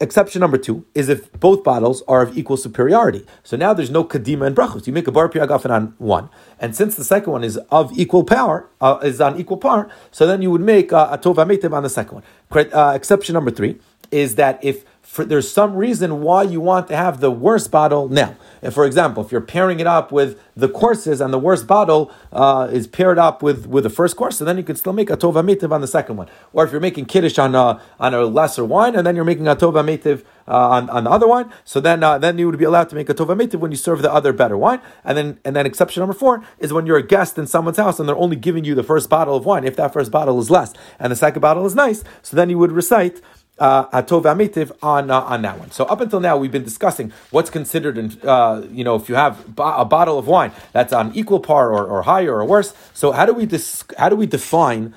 Exception 0.00 0.40
number 0.40 0.58
two 0.58 0.84
is 0.96 1.08
if 1.08 1.30
both 1.32 1.62
bottles 1.62 2.02
are 2.08 2.22
of 2.22 2.36
equal 2.36 2.56
superiority. 2.56 3.24
So 3.44 3.56
now 3.56 3.72
there's 3.72 3.90
no 3.90 4.02
kadima 4.02 4.48
and 4.48 4.56
brachos. 4.56 4.86
You 4.88 4.92
make 4.92 5.06
a 5.06 5.12
bar 5.12 5.28
piragafen 5.28 5.70
on 5.70 5.94
one, 5.98 6.28
and 6.58 6.74
since 6.74 6.96
the 6.96 7.04
second 7.04 7.32
one 7.32 7.44
is 7.44 7.56
of 7.70 7.96
equal 7.96 8.24
power, 8.24 8.68
uh, 8.80 8.98
is 9.02 9.20
on 9.20 9.38
equal 9.38 9.58
par, 9.58 9.88
so 10.10 10.26
then 10.26 10.42
you 10.42 10.50
would 10.50 10.60
make 10.60 10.92
uh, 10.92 11.08
a 11.12 11.18
tova 11.18 11.72
on 11.72 11.82
the 11.84 11.88
second 11.88 12.22
one. 12.50 12.72
Uh, 12.72 12.92
exception 12.96 13.34
number 13.34 13.52
three 13.52 13.78
is 14.10 14.34
that 14.34 14.58
if 14.62 14.84
for, 15.12 15.26
there's 15.26 15.50
some 15.50 15.74
reason 15.74 16.22
why 16.22 16.42
you 16.42 16.58
want 16.58 16.88
to 16.88 16.96
have 16.96 17.20
the 17.20 17.30
worst 17.30 17.70
bottle 17.70 18.08
now. 18.08 18.34
For 18.70 18.86
example, 18.86 19.22
if 19.22 19.30
you're 19.30 19.42
pairing 19.42 19.78
it 19.78 19.86
up 19.86 20.10
with 20.10 20.40
the 20.56 20.70
courses 20.70 21.20
and 21.20 21.34
the 21.34 21.38
worst 21.38 21.66
bottle 21.66 22.10
uh, 22.32 22.70
is 22.72 22.86
paired 22.86 23.18
up 23.18 23.42
with, 23.42 23.66
with 23.66 23.84
the 23.84 23.90
first 23.90 24.16
course, 24.16 24.38
so 24.38 24.46
then 24.46 24.56
you 24.56 24.62
can 24.62 24.74
still 24.74 24.94
make 24.94 25.10
a 25.10 25.16
tova 25.18 25.44
mitiv 25.44 25.70
on 25.70 25.82
the 25.82 25.86
second 25.86 26.16
one. 26.16 26.30
Or 26.54 26.64
if 26.64 26.72
you're 26.72 26.80
making 26.80 27.04
kiddush 27.04 27.38
on 27.38 27.54
a, 27.54 27.78
on 28.00 28.14
a 28.14 28.24
lesser 28.24 28.64
wine 28.64 28.96
and 28.96 29.06
then 29.06 29.14
you're 29.14 29.26
making 29.26 29.46
a 29.46 29.54
tova 29.54 29.84
mitiv 29.84 30.24
uh, 30.48 30.70
on, 30.70 30.88
on 30.88 31.04
the 31.04 31.10
other 31.10 31.28
wine, 31.28 31.52
so 31.62 31.78
then 31.78 32.02
uh, 32.02 32.16
then 32.16 32.38
you 32.38 32.46
would 32.46 32.58
be 32.58 32.64
allowed 32.64 32.88
to 32.88 32.94
make 32.94 33.10
a 33.10 33.14
tova 33.14 33.36
mitiv 33.38 33.60
when 33.60 33.70
you 33.70 33.76
serve 33.76 34.00
the 34.00 34.10
other 34.10 34.32
better 34.32 34.56
wine. 34.56 34.80
And 35.04 35.18
then 35.18 35.38
and 35.44 35.54
then 35.54 35.66
exception 35.66 36.00
number 36.00 36.14
four 36.14 36.42
is 36.58 36.72
when 36.72 36.86
you're 36.86 36.96
a 36.96 37.06
guest 37.06 37.36
in 37.36 37.46
someone's 37.46 37.76
house 37.76 38.00
and 38.00 38.08
they're 38.08 38.16
only 38.16 38.36
giving 38.36 38.64
you 38.64 38.74
the 38.74 38.82
first 38.82 39.10
bottle 39.10 39.36
of 39.36 39.44
wine. 39.44 39.64
If 39.64 39.76
that 39.76 39.92
first 39.92 40.10
bottle 40.10 40.40
is 40.40 40.48
less 40.48 40.72
and 40.98 41.12
the 41.12 41.16
second 41.16 41.42
bottle 41.42 41.66
is 41.66 41.74
nice, 41.74 42.02
so 42.22 42.34
then 42.34 42.48
you 42.48 42.56
would 42.56 42.72
recite 42.72 43.20
Atov 43.58 44.22
Amitiv 44.22 44.72
on 44.82 45.10
uh, 45.10 45.20
on 45.20 45.42
that 45.42 45.58
one. 45.58 45.70
So 45.70 45.84
up 45.84 46.00
until 46.00 46.20
now, 46.20 46.36
we've 46.36 46.50
been 46.50 46.64
discussing 46.64 47.12
what's 47.30 47.50
considered, 47.50 47.98
in, 47.98 48.18
uh, 48.24 48.66
you 48.70 48.82
know, 48.82 48.96
if 48.96 49.08
you 49.08 49.14
have 49.14 49.44
a 49.58 49.84
bottle 49.84 50.18
of 50.18 50.26
wine 50.26 50.52
that's 50.72 50.92
on 50.92 51.14
equal 51.14 51.40
par 51.40 51.72
or, 51.72 51.86
or 51.86 52.02
higher 52.02 52.34
or 52.34 52.44
worse. 52.44 52.74
So 52.94 53.12
how 53.12 53.26
do 53.26 53.32
we 53.32 53.46
dis- 53.46 53.84
how 53.98 54.08
do 54.08 54.16
we 54.16 54.26
define 54.26 54.94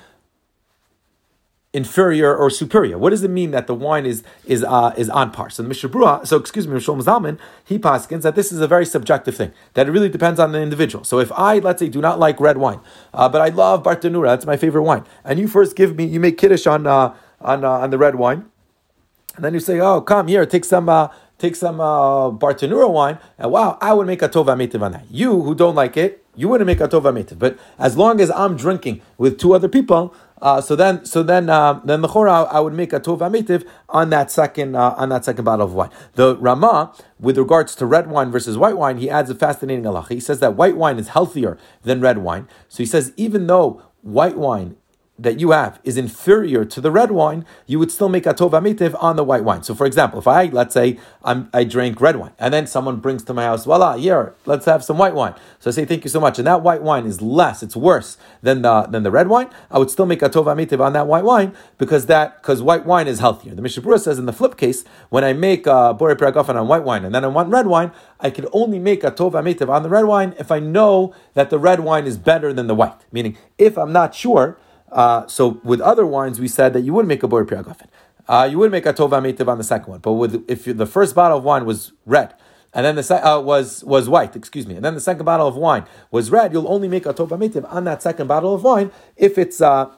inferior 1.72 2.34
or 2.34 2.48
superior? 2.48 2.96
What 2.96 3.10
does 3.10 3.22
it 3.22 3.30
mean 3.30 3.50
that 3.50 3.66
the 3.66 3.74
wine 3.74 4.06
is 4.06 4.24
is 4.46 4.64
uh, 4.64 4.94
is 4.96 5.10
on 5.10 5.30
par? 5.30 5.50
So 5.50 5.62
the 5.62 5.68
Mishnah 5.68 5.90
Berurah, 5.90 6.26
so 6.26 6.38
excuse 6.38 6.66
me, 6.66 6.78
Mishlomo 6.78 7.02
Zalman, 7.02 7.38
he 7.64 7.78
paskins 7.78 8.22
that 8.22 8.34
this 8.34 8.50
is 8.50 8.60
a 8.60 8.66
very 8.66 8.86
subjective 8.86 9.36
thing. 9.36 9.52
That 9.74 9.86
it 9.86 9.90
really 9.90 10.08
depends 10.08 10.40
on 10.40 10.52
the 10.52 10.60
individual. 10.60 11.04
So 11.04 11.20
if 11.20 11.30
I, 11.32 11.58
let's 11.58 11.80
say, 11.80 11.90
do 11.90 12.00
not 12.00 12.18
like 12.18 12.40
red 12.40 12.56
wine, 12.56 12.80
uh, 13.12 13.28
but 13.28 13.42
I 13.42 13.48
love 13.48 13.82
Bartenura, 13.82 14.28
that's 14.28 14.46
my 14.46 14.56
favorite 14.56 14.84
wine, 14.84 15.04
and 15.24 15.38
you 15.38 15.46
first 15.46 15.76
give 15.76 15.94
me, 15.94 16.06
you 16.06 16.18
make 16.18 16.38
kiddush 16.38 16.66
on 16.66 16.86
uh, 16.86 17.14
on 17.40 17.64
uh, 17.64 17.70
on 17.70 17.90
the 17.90 17.98
red 17.98 18.16
wine, 18.16 18.46
and 19.36 19.44
then 19.44 19.54
you 19.54 19.60
say, 19.60 19.80
"Oh, 19.80 20.00
come 20.00 20.28
here, 20.28 20.46
take 20.46 20.64
some." 20.64 20.88
Uh, 20.88 21.08
take 21.38 21.56
some 21.56 21.80
uh, 21.80 22.30
wine, 22.30 23.18
and 23.38 23.50
wow, 23.50 23.78
I 23.80 23.92
would 23.92 24.06
make 24.06 24.22
a 24.22 24.28
tova 24.28 24.56
mitiv 24.56 24.82
on 24.82 24.92
that. 24.92 25.04
You 25.10 25.42
who 25.42 25.54
don't 25.54 25.74
like 25.74 25.96
it, 25.96 26.24
you 26.34 26.48
wouldn't 26.48 26.66
make 26.66 26.80
a 26.80 26.88
tova 26.88 27.12
mitiv. 27.12 27.38
But 27.38 27.58
as 27.78 27.96
long 27.96 28.20
as 28.20 28.30
I'm 28.30 28.56
drinking 28.56 29.02
with 29.18 29.38
two 29.38 29.54
other 29.54 29.68
people, 29.68 30.14
uh, 30.40 30.60
so 30.60 30.76
then, 30.76 31.04
so 31.04 31.22
then, 31.22 31.48
uh, 31.48 31.80
then 31.84 32.02
the 32.02 32.08
chora, 32.08 32.46
I 32.50 32.60
would 32.60 32.74
make 32.74 32.92
a 32.92 33.00
tova 33.00 33.30
mitiv 33.30 33.66
on 33.88 34.10
that 34.10 34.30
second, 34.30 34.76
uh, 34.76 34.94
on 34.96 35.08
that 35.08 35.24
second 35.24 35.44
bottle 35.44 35.66
of 35.66 35.74
wine. 35.74 35.90
The 36.14 36.36
Rama, 36.36 36.92
with 37.18 37.38
regards 37.38 37.74
to 37.76 37.86
red 37.86 38.10
wine 38.10 38.30
versus 38.30 38.58
white 38.58 38.76
wine, 38.76 38.98
he 38.98 39.08
adds 39.08 39.30
a 39.30 39.34
fascinating 39.34 39.84
halacha. 39.84 40.10
He 40.10 40.20
says 40.20 40.40
that 40.40 40.54
white 40.54 40.76
wine 40.76 40.98
is 40.98 41.08
healthier 41.08 41.58
than 41.82 42.00
red 42.00 42.18
wine. 42.18 42.48
So 42.68 42.78
he 42.78 42.86
says 42.86 43.12
even 43.16 43.46
though 43.46 43.82
white 44.02 44.36
wine 44.36 44.76
that 45.18 45.40
you 45.40 45.52
have 45.52 45.80
is 45.82 45.96
inferior 45.96 46.64
to 46.64 46.80
the 46.80 46.90
red 46.90 47.10
wine, 47.10 47.44
you 47.66 47.78
would 47.78 47.90
still 47.90 48.08
make 48.08 48.26
a 48.26 48.34
tova 48.34 48.60
mitiv 48.60 48.94
on 49.02 49.16
the 49.16 49.24
white 49.24 49.44
wine. 49.44 49.62
So, 49.62 49.74
for 49.74 49.86
example, 49.86 50.18
if 50.18 50.26
I 50.26 50.44
let's 50.46 50.74
say 50.74 50.98
I'm, 51.24 51.48
i 51.52 51.64
drink 51.64 52.00
red 52.00 52.16
wine, 52.16 52.32
and 52.38 52.52
then 52.52 52.66
someone 52.66 52.96
brings 52.98 53.22
to 53.24 53.34
my 53.34 53.44
house, 53.44 53.64
voila, 53.64 53.96
here, 53.96 54.34
let's 54.44 54.66
have 54.66 54.84
some 54.84 54.98
white 54.98 55.14
wine. 55.14 55.34
So 55.58 55.70
I 55.70 55.72
say 55.72 55.84
thank 55.84 56.04
you 56.04 56.10
so 56.10 56.20
much, 56.20 56.38
and 56.38 56.46
that 56.46 56.62
white 56.62 56.82
wine 56.82 57.06
is 57.06 57.22
less, 57.22 57.62
it's 57.62 57.76
worse 57.76 58.18
than 58.42 58.62
the 58.62 58.82
than 58.82 59.02
the 59.02 59.10
red 59.10 59.28
wine. 59.28 59.48
I 59.70 59.78
would 59.78 59.90
still 59.90 60.06
make 60.06 60.22
a 60.22 60.28
tova 60.28 60.54
mitiv 60.54 60.84
on 60.84 60.92
that 60.92 61.06
white 61.06 61.24
wine 61.24 61.54
because 61.78 62.06
that 62.06 62.42
because 62.42 62.62
white 62.62 62.84
wine 62.84 63.08
is 63.08 63.20
healthier. 63.20 63.54
The 63.54 63.62
Mishnah 63.62 63.82
Berurah 63.82 64.00
says 64.00 64.18
in 64.18 64.26
the 64.26 64.32
flip 64.32 64.56
case, 64.56 64.84
when 65.08 65.24
I 65.24 65.32
make 65.32 65.66
a 65.66 65.94
bore 65.94 66.14
piragafen 66.14 66.54
on 66.56 66.68
white 66.68 66.84
wine 66.84 67.04
and 67.04 67.14
then 67.14 67.24
I 67.24 67.28
want 67.28 67.48
red 67.48 67.66
wine, 67.66 67.92
I 68.20 68.30
could 68.30 68.48
only 68.52 68.78
make 68.78 69.02
a 69.02 69.10
tova 69.10 69.42
mitiv 69.42 69.70
on 69.70 69.82
the 69.82 69.88
red 69.88 70.04
wine 70.04 70.34
if 70.38 70.50
I 70.50 70.60
know 70.60 71.14
that 71.34 71.48
the 71.50 71.58
red 71.58 71.80
wine 71.80 72.06
is 72.06 72.18
better 72.18 72.52
than 72.52 72.66
the 72.66 72.74
white. 72.74 73.00
Meaning, 73.10 73.38
if 73.56 73.78
I'm 73.78 73.92
not 73.92 74.14
sure 74.14 74.58
uh, 74.92 75.26
so 75.26 75.60
with 75.64 75.80
other 75.80 76.06
wines, 76.06 76.40
we 76.40 76.48
said 76.48 76.72
that 76.72 76.80
you 76.80 76.92
would 76.92 77.06
make 77.06 77.22
a 77.22 77.28
bor 77.28 77.44
priagafen. 77.44 77.88
Uh, 78.28 78.48
you 78.50 78.58
would 78.58 78.70
make 78.70 78.86
a 78.86 78.92
tova 78.92 79.20
metiv 79.22 79.48
on 79.48 79.58
the 79.58 79.64
second 79.64 79.90
one, 79.90 80.00
but 80.00 80.12
with 80.14 80.44
if 80.48 80.64
the 80.64 80.86
first 80.86 81.14
bottle 81.14 81.38
of 81.38 81.44
wine 81.44 81.64
was 81.64 81.92
red, 82.04 82.34
and 82.74 82.84
then 82.84 82.96
the 82.96 83.26
uh, 83.26 83.40
was 83.40 83.84
was 83.84 84.08
white, 84.08 84.34
excuse 84.34 84.66
me, 84.66 84.74
and 84.74 84.84
then 84.84 84.94
the 84.94 85.00
second 85.00 85.24
bottle 85.24 85.46
of 85.46 85.56
wine 85.56 85.84
was 86.10 86.30
red, 86.30 86.52
you'll 86.52 86.70
only 86.70 86.88
make 86.88 87.06
a 87.06 87.14
tova 87.14 87.38
metiv 87.38 87.64
on 87.72 87.84
that 87.84 88.02
second 88.02 88.26
bottle 88.26 88.54
of 88.54 88.64
wine 88.64 88.90
if 89.16 89.38
it's 89.38 89.60
uh, 89.60 89.90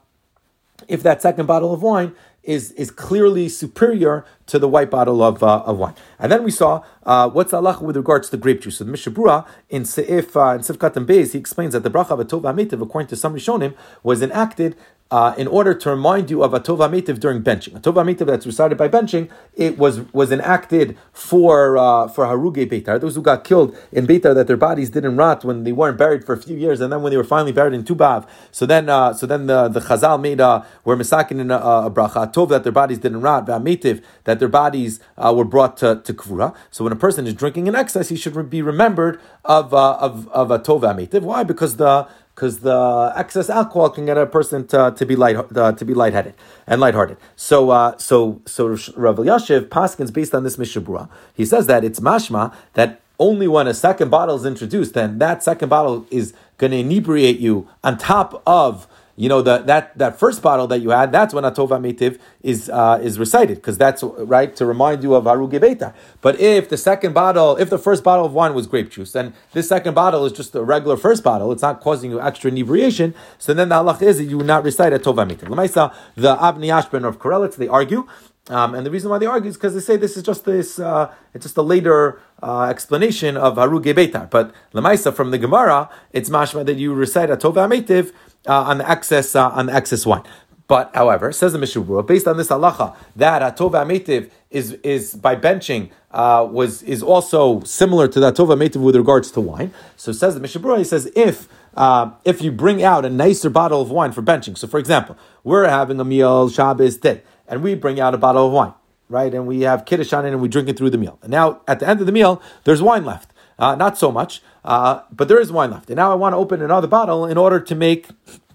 if 0.89 1.03
that 1.03 1.23
second 1.23 1.47
bottle 1.47 1.73
of 1.73 1.83
wine 1.83 2.15
is, 2.49 2.73
is 2.73 2.91
clearly 2.91 3.47
superior 3.47 4.25
to 4.47 4.59
the 4.59 4.67
white 4.67 4.91
bottle 4.91 5.23
of, 5.23 5.43
uh, 5.43 5.63
of 5.67 5.77
wine. 5.77 5.95
And 6.19 6.33
then 6.33 6.43
we 6.43 6.51
saw 6.51 6.83
uh, 7.05 7.29
what's 7.29 7.53
Allah 7.53 7.79
with 7.83 7.95
regards 7.95 8.31
to 8.31 8.39
grape 8.39 8.63
juice. 8.63 8.79
So 8.79 8.85
the 8.85 8.93
Mishabura 8.93 9.47
in 9.69 9.83
Seif 9.83 10.35
uh, 10.35 10.55
in 10.55 10.63
Sifkat 10.63 10.97
and 10.97 11.07
Beis, 11.07 11.33
he 11.33 11.39
explains 11.39 11.75
that 11.75 11.83
the 11.83 11.91
bracha 11.91 12.19
of 12.19 12.27
Atov 12.27 12.43
Amitiv, 12.43 12.81
according 12.81 13.09
to 13.09 13.17
some 13.17 13.35
Rishonim, 13.35 13.75
was 14.03 14.23
enacted 14.23 14.77
uh, 15.11 15.35
in 15.39 15.47
order 15.47 15.73
to 15.73 15.91
remind 15.91 16.31
you 16.31 16.43
of 16.43 16.53
a 16.53 16.61
tova 16.61 16.89
mitiv 16.89 17.19
during 17.19 17.43
benching. 17.43 17.75
A 17.77 17.81
tova 17.81 18.05
mitiv 18.05 18.27
that's 18.27 18.45
recited 18.45 18.77
by 18.77 18.89
benching, 18.89 19.31
it 19.55 19.79
was 19.79 20.01
was 20.13 20.31
enacted 20.31 20.99
for 21.13 21.79
uh, 21.79 22.09
for 22.09 22.27
haruge 22.27 22.71
beitar, 22.71 23.01
those 23.01 23.15
who 23.15 23.23
got 23.23 23.45
killed 23.45 23.77
in 23.91 24.07
beitar 24.07 24.35
that 24.35 24.47
their 24.47 24.57
bodies 24.57 24.91
didn't 24.91 25.17
rot 25.17 25.45
when 25.45 25.65
they 25.65 25.73
weren't 25.73 25.97
buried 25.97 26.25
for 26.25 26.35
a 26.35 26.37
few 26.37 26.57
years, 26.57 26.81
and 26.81 26.93
then 26.93 27.03
when 27.03 27.11
they 27.11 27.17
were 27.17 27.25
finally 27.25 27.53
buried 27.53 27.73
in 27.73 27.85
tubav. 27.85 28.29
So 28.51 28.67
then, 28.67 28.89
uh, 28.89 29.15
so 29.15 29.27
then 29.27 29.47
the 29.47 29.69
the 29.69 29.81
chazal 29.81 30.21
made 30.21 30.41
a 30.41 30.67
were 30.85 30.97
misakin 30.97 31.41
in 31.41 31.51
a, 31.51 31.57
a 31.57 31.91
bracha 31.91 32.33
tov 32.33 32.51
that 32.51 32.63
their 32.65 32.73
bodies 32.73 32.99
didn't 32.99 33.23
rot, 33.23 33.47
v'amitiv 33.47 34.03
that 34.25 34.39
their 34.39 34.49
bodies 34.49 35.01
uh, 35.17 35.33
were 35.35 35.45
brought 35.45 35.79
to, 35.79 36.03
to 36.05 36.13
kvura. 36.13 36.55
So 36.71 36.85
when 36.85 36.93
a 36.93 36.97
person 36.97 37.27
is 37.27 37.33
drinking 37.33 37.67
in 37.67 37.75
excess, 37.75 38.11
he 38.11 38.17
should 38.17 38.51
be 38.51 38.61
remembered 38.61 39.21
of 39.45 39.73
uh, 39.73 39.95
of 39.95 40.29
of 40.29 40.51
a 40.51 40.59
tov 40.59 40.83
v'amitiv. 40.83 41.23
Why? 41.23 41.45
Because 41.45 41.77
the 41.77 42.07
because 42.39 42.61
the 42.61 43.13
excess 43.17 43.51
alcohol 43.51 43.91
can 43.91 44.07
get 44.07 44.17
a 44.17 44.25
person 44.25 44.65
to, 44.65 44.95
to 44.97 45.05
be 45.05 45.17
light 45.17 45.35
uh, 45.57 45.73
to 45.73 45.85
be 45.85 45.93
lightheaded 45.93 46.35
and 46.69 46.81
lighthearted. 46.81 47.17
So 47.35 47.71
uh, 47.71 47.99
so 47.99 48.41
so 48.47 48.69
Rav 48.69 49.17
Elyashiv 49.17 49.69
Paskins 49.69 50.13
based 50.13 50.33
on 50.37 50.45
this 50.45 50.57
Mishabura, 50.57 51.09
he 51.35 51.45
says 51.45 51.67
that 51.67 51.83
it's 51.83 51.99
mashma 51.99 52.55
that 52.75 53.01
only 53.19 53.49
when 53.49 53.67
a 53.67 53.75
second 53.75 54.11
bottle 54.11 54.37
is 54.37 54.45
introduced, 54.45 54.95
then 54.95 55.19
that 55.19 55.43
second 55.43 55.69
bottle 55.69 56.07
is 56.13 56.33
going 56.59 56.71
to 56.71 56.79
inebriate 56.79 57.41
you 57.41 57.67
on 57.83 57.99
top 57.99 58.41
of 58.47 58.87
you 59.19 59.29
know, 59.29 59.43
the, 59.43 59.59
that, 59.59 59.99
that 59.99 60.17
first 60.17 60.43
bottle 60.43 60.69
that 60.69 60.79
you 60.79 60.91
had, 60.91 61.11
that's 61.11 61.35
when 61.35 61.43
Atova 61.43 61.79
Metiv 61.81 62.21
is, 62.41 62.71
uh, 62.71 63.01
is 63.03 63.19
recited, 63.19 63.57
because 63.57 63.77
that's, 63.77 64.03
right, 64.03 64.55
to 64.55 64.65
remind 64.65 65.03
you 65.03 65.15
of 65.15 65.25
Haruge 65.25 65.59
Beitar. 65.59 65.93
But 66.21 66.39
if 66.39 66.69
the 66.69 66.77
second 66.77 67.15
bottle, 67.15 67.57
if 67.57 67.69
the 67.69 67.79
first 67.79 68.05
bottle 68.05 68.25
of 68.25 68.33
wine 68.33 68.55
was 68.55 68.69
grape 68.69 68.91
juice, 68.91 69.17
and 69.17 69.35
this 69.53 69.69
second 69.69 69.95
bottle 69.95 70.25
is 70.25 70.33
just 70.33 70.55
a 70.55 70.63
regular 70.63 70.97
first 70.97 71.25
bottle, 71.25 71.51
it's 71.51 71.63
not 71.63 71.81
causing 71.81 72.13
you 72.13 72.21
extra 72.21 72.49
inebriation, 72.49 73.13
so 73.39 73.53
then 73.53 73.71
the 73.71 73.75
halach 73.75 74.01
is 74.03 74.19
that 74.19 74.25
you 74.25 74.37
would 74.37 74.47
not 74.47 74.63
recite 74.63 74.93
Atova 74.93 75.29
Metiv. 75.29 75.49
Lamaisa, 75.49 75.93
the 76.15 76.37
Abni 76.37 76.69
Ashben 76.69 77.05
of 77.05 77.19
Korelitz, 77.19 77.57
they 77.57 77.67
argue, 77.67 78.07
um, 78.51 78.75
and 78.75 78.87
the 78.87 78.91
reason 78.91 79.11
why 79.11 79.19
they 79.19 79.27
argue 79.27 79.51
is 79.51 79.57
because 79.57 79.75
they 79.75 79.81
say 79.81 79.97
this 79.97 80.17
is 80.17 80.23
just 80.23 80.45
this, 80.45 80.79
uh, 80.79 81.13
it's 81.35 81.45
just 81.45 81.57
a 81.57 81.63
later 81.63 82.21
uh, 82.43 82.63
explanation 82.63 83.37
of 83.37 83.57
Haruge 83.57 83.93
Beitar. 83.95 84.31
But 84.31 84.55
Lamaisa 84.73 85.13
from 85.13 85.33
the 85.33 85.39
Gemara, 85.39 85.91
it's 86.13 86.31
mashma 86.31 86.65
that 86.65 86.77
you 86.77 86.95
recite 86.95 87.31
a 87.31 87.37
Tova 87.37 87.69
Metiv 87.69 88.13
uh, 88.49 88.63
on 88.63 88.79
the 88.79 88.91
excess 88.91 89.37
uh, 89.37 89.49
on 89.51 89.67
the 89.67 89.75
excess 89.75 90.07
wine. 90.07 90.25
But 90.69 90.95
however, 90.95 91.33
says 91.33 91.55
the 91.55 91.59
Mishabura, 91.59 92.07
based 92.07 92.29
on 92.29 92.37
this 92.37 92.49
halacha, 92.49 92.95
that 93.17 93.41
atova 93.41 93.87
metiv 93.87 94.31
is 94.51 94.73
is 94.83 95.15
by 95.15 95.35
benching 95.35 95.91
uh, 96.11 96.47
was 96.51 96.83
is 96.83 97.03
also 97.03 97.61
similar 97.61 98.07
to 98.09 98.21
the 98.21 98.33
atova 98.33 98.57
metiv 98.57 98.83
with 98.83 98.95
regards 98.95 99.31
to 99.33 99.41
wine. 99.41 99.73
So 99.97 100.13
says 100.13 100.35
the 100.35 100.41
Mishabura, 100.41 100.77
he 100.79 100.85
says 100.85 101.11
if 101.17 101.49
uh, 101.75 102.11
if 102.25 102.43
you 102.43 102.53
bring 102.53 102.83
out 102.83 103.07
a 103.07 103.11
nicer 103.11 103.49
bottle 103.49 103.81
of 103.81 103.91
wine 103.91 104.13
for 104.13 104.21
benching. 104.21 104.59
So 104.59 104.67
for 104.67 104.79
example, 104.79 105.17
we're 105.43 105.69
having 105.69 105.99
a 106.01 106.05
meal 106.05 106.51
Shabbos 106.51 106.99
day, 106.99 107.23
and 107.47 107.63
we 107.63 107.75
bring 107.75 107.99
out 107.99 108.13
a 108.13 108.19
bottle 108.19 108.47
of 108.47 108.53
wine, 108.53 108.75
right? 109.09 109.33
And 109.33 109.47
we 109.47 109.63
have 109.63 109.87
kiddush 109.87 110.13
on 110.13 110.27
it, 110.27 110.33
and 110.33 110.43
we 110.43 110.49
drink 110.49 110.69
it 110.69 110.77
through 110.77 110.91
the 110.91 110.99
meal. 110.99 111.19
And 111.23 111.31
now 111.31 111.63
at 111.67 111.81
the 111.81 111.89
end 111.89 112.01
of 112.01 112.07
the 112.07 112.13
meal, 112.13 112.43
there's 112.65 112.83
wine 112.83 113.07
left. 113.07 113.33
Uh, 113.59 113.75
not 113.75 113.99
so 113.99 114.13
much, 114.13 114.41
uh, 114.65 115.01
but 115.11 115.27
there 115.29 115.41
is 115.41 115.51
wine 115.51 115.71
left. 115.73 115.91
And 115.91 115.97
now 115.97 116.13
I 116.13 116.15
want 116.15 116.33
to 116.33 116.37
open 116.37 116.63
another 116.63 116.87
bottle 116.87 117.27
in 117.27 117.37
order 117.37 117.59
to 117.59 117.75
make 117.75 118.09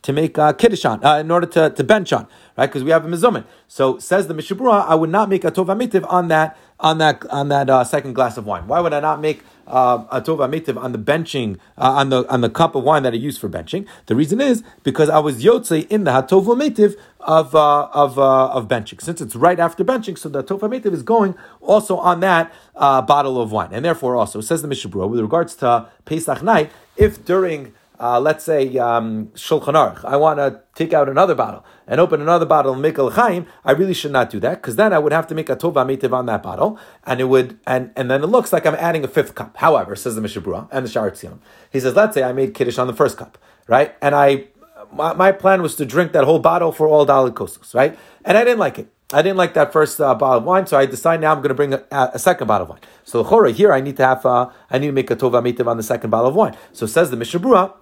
to 0.03 0.13
make 0.13 0.37
uh, 0.37 0.53
kiddush 0.53 0.85
on, 0.85 1.03
uh, 1.03 1.17
in 1.17 1.31
order 1.31 1.47
to, 1.47 1.69
to 1.69 1.83
bench 1.83 2.11
on, 2.13 2.27
right? 2.57 2.67
Because 2.67 2.83
we 2.83 2.91
have 2.91 3.05
a 3.05 3.07
mizumin. 3.07 3.45
So 3.67 3.97
says 3.99 4.27
the 4.27 4.33
Mishabura, 4.33 4.85
I 4.85 4.95
would 4.95 5.09
not 5.09 5.29
make 5.29 5.43
a 5.45 5.51
tova 5.51 5.75
mitiv 5.77 6.05
on 6.09 6.27
that 6.27 6.57
on 6.79 6.97
that 6.99 7.25
on 7.29 7.49
that 7.49 7.69
uh, 7.69 7.83
second 7.83 8.13
glass 8.13 8.37
of 8.37 8.45
wine. 8.45 8.67
Why 8.67 8.79
would 8.79 8.93
I 8.93 8.99
not 8.99 9.21
make 9.21 9.43
uh, 9.67 10.05
a 10.11 10.21
tova 10.21 10.49
mitiv 10.49 10.81
on 10.81 10.91
the 10.91 10.97
benching 10.97 11.57
uh, 11.77 11.91
on 11.91 12.09
the 12.09 12.27
on 12.31 12.41
the 12.41 12.49
cup 12.49 12.75
of 12.75 12.83
wine 12.83 13.03
that 13.03 13.13
I 13.13 13.17
use 13.17 13.37
for 13.37 13.49
benching? 13.49 13.87
The 14.07 14.15
reason 14.15 14.41
is 14.41 14.63
because 14.83 15.09
I 15.09 15.19
was 15.19 15.43
yotze 15.43 15.87
in 15.87 16.03
the 16.03 16.11
hatova 16.11 16.59
mitiv 16.59 16.95
of 17.19 17.55
uh, 17.55 17.87
of 17.93 18.19
uh, 18.19 18.47
of 18.49 18.67
benching. 18.67 19.01
Since 19.01 19.21
it's 19.21 19.35
right 19.35 19.59
after 19.59 19.83
benching, 19.83 20.17
so 20.17 20.29
the 20.29 20.43
tova 20.43 20.69
mitiv 20.69 20.93
is 20.93 21.03
going 21.03 21.35
also 21.61 21.97
on 21.97 22.19
that 22.21 22.53
uh, 22.75 23.01
bottle 23.01 23.41
of 23.41 23.51
wine, 23.51 23.69
and 23.71 23.83
therefore 23.83 24.15
also 24.15 24.41
says 24.41 24.61
the 24.61 24.67
Mishabura 24.67 25.09
with 25.09 25.19
regards 25.19 25.55
to 25.55 25.87
Pesach 26.05 26.43
night, 26.43 26.71
if 26.97 27.23
during 27.25 27.73
uh, 27.99 28.19
let's 28.19 28.43
say 28.43 28.77
um, 28.77 29.27
Shulchan 29.27 29.73
Aruch, 29.73 30.03
I 30.03 30.15
want 30.17 30.39
to 30.39 30.61
take 30.75 30.93
out 30.93 31.07
another 31.07 31.35
bottle 31.35 31.63
and 31.87 32.01
open 32.01 32.21
another 32.21 32.45
bottle 32.45 32.73
and 32.73 32.81
make 32.81 32.97
a 32.97 33.45
I 33.63 33.71
really 33.71 33.93
should 33.93 34.11
not 34.11 34.29
do 34.29 34.39
that 34.39 34.61
because 34.61 34.75
then 34.75 34.93
I 34.93 34.99
would 34.99 35.11
have 35.11 35.27
to 35.27 35.35
make 35.35 35.49
a 35.49 35.55
tova 35.55 35.85
mitiv 35.85 36.13
on 36.13 36.25
that 36.25 36.43
bottle, 36.43 36.79
and 37.05 37.21
it 37.21 37.25
would 37.25 37.59
and 37.67 37.91
and 37.95 38.09
then 38.09 38.23
it 38.23 38.27
looks 38.27 38.51
like 38.51 38.65
I'm 38.65 38.75
adding 38.75 39.03
a 39.03 39.07
fifth 39.07 39.35
cup. 39.35 39.57
However, 39.57 39.95
says 39.95 40.15
the 40.15 40.21
Mishabura 40.21 40.67
and 40.71 40.85
the 40.85 40.89
Sha'ar 40.89 41.11
HaTziyun, 41.11 41.39
he 41.71 41.79
says, 41.79 41.95
let's 41.95 42.13
say 42.15 42.23
I 42.23 42.33
made 42.33 42.53
kiddush 42.53 42.77
on 42.77 42.87
the 42.87 42.93
first 42.93 43.17
cup, 43.17 43.37
right, 43.67 43.95
and 44.01 44.15
I 44.15 44.45
my, 44.91 45.13
my 45.13 45.31
plan 45.31 45.61
was 45.61 45.75
to 45.75 45.85
drink 45.85 46.11
that 46.13 46.23
whole 46.23 46.39
bottle 46.39 46.71
for 46.71 46.87
all 46.87 47.05
daled 47.05 47.31
kosos, 47.31 47.73
right, 47.73 47.97
and 48.25 48.37
I 48.37 48.43
didn't 48.43 48.59
like 48.59 48.79
it. 48.79 48.89
I 49.13 49.21
didn't 49.21 49.37
like 49.37 49.53
that 49.53 49.71
first 49.71 50.01
uh, 50.01 50.15
bottle 50.15 50.39
of 50.39 50.43
wine, 50.43 50.65
so 50.65 50.77
I 50.77 50.87
decided 50.87 51.21
now 51.21 51.33
I'm 51.33 51.37
going 51.37 51.49
to 51.49 51.53
bring 51.53 51.73
a, 51.75 51.83
a, 51.91 52.17
second 52.17 52.47
bottle 52.47 52.65
of 52.65 52.69
wine. 52.69 52.79
So 53.03 53.21
the 53.21 53.29
chora 53.29 53.53
here, 53.53 53.71
I 53.71 53.79
need 53.79 53.95
to 53.97 54.05
have, 54.05 54.25
uh, 54.25 54.49
I 54.71 54.79
need 54.79 54.87
to 54.87 54.93
make 54.93 55.11
a 55.11 55.15
tova 55.15 55.39
mitiv 55.43 55.67
on 55.67 55.77
the 55.77 55.83
second 55.83 56.09
bottle 56.09 56.29
of 56.29 56.35
wine. 56.35 56.57
So 56.71 56.87
says 56.87 57.11
the 57.11 57.17
Mishabura, 57.17 57.73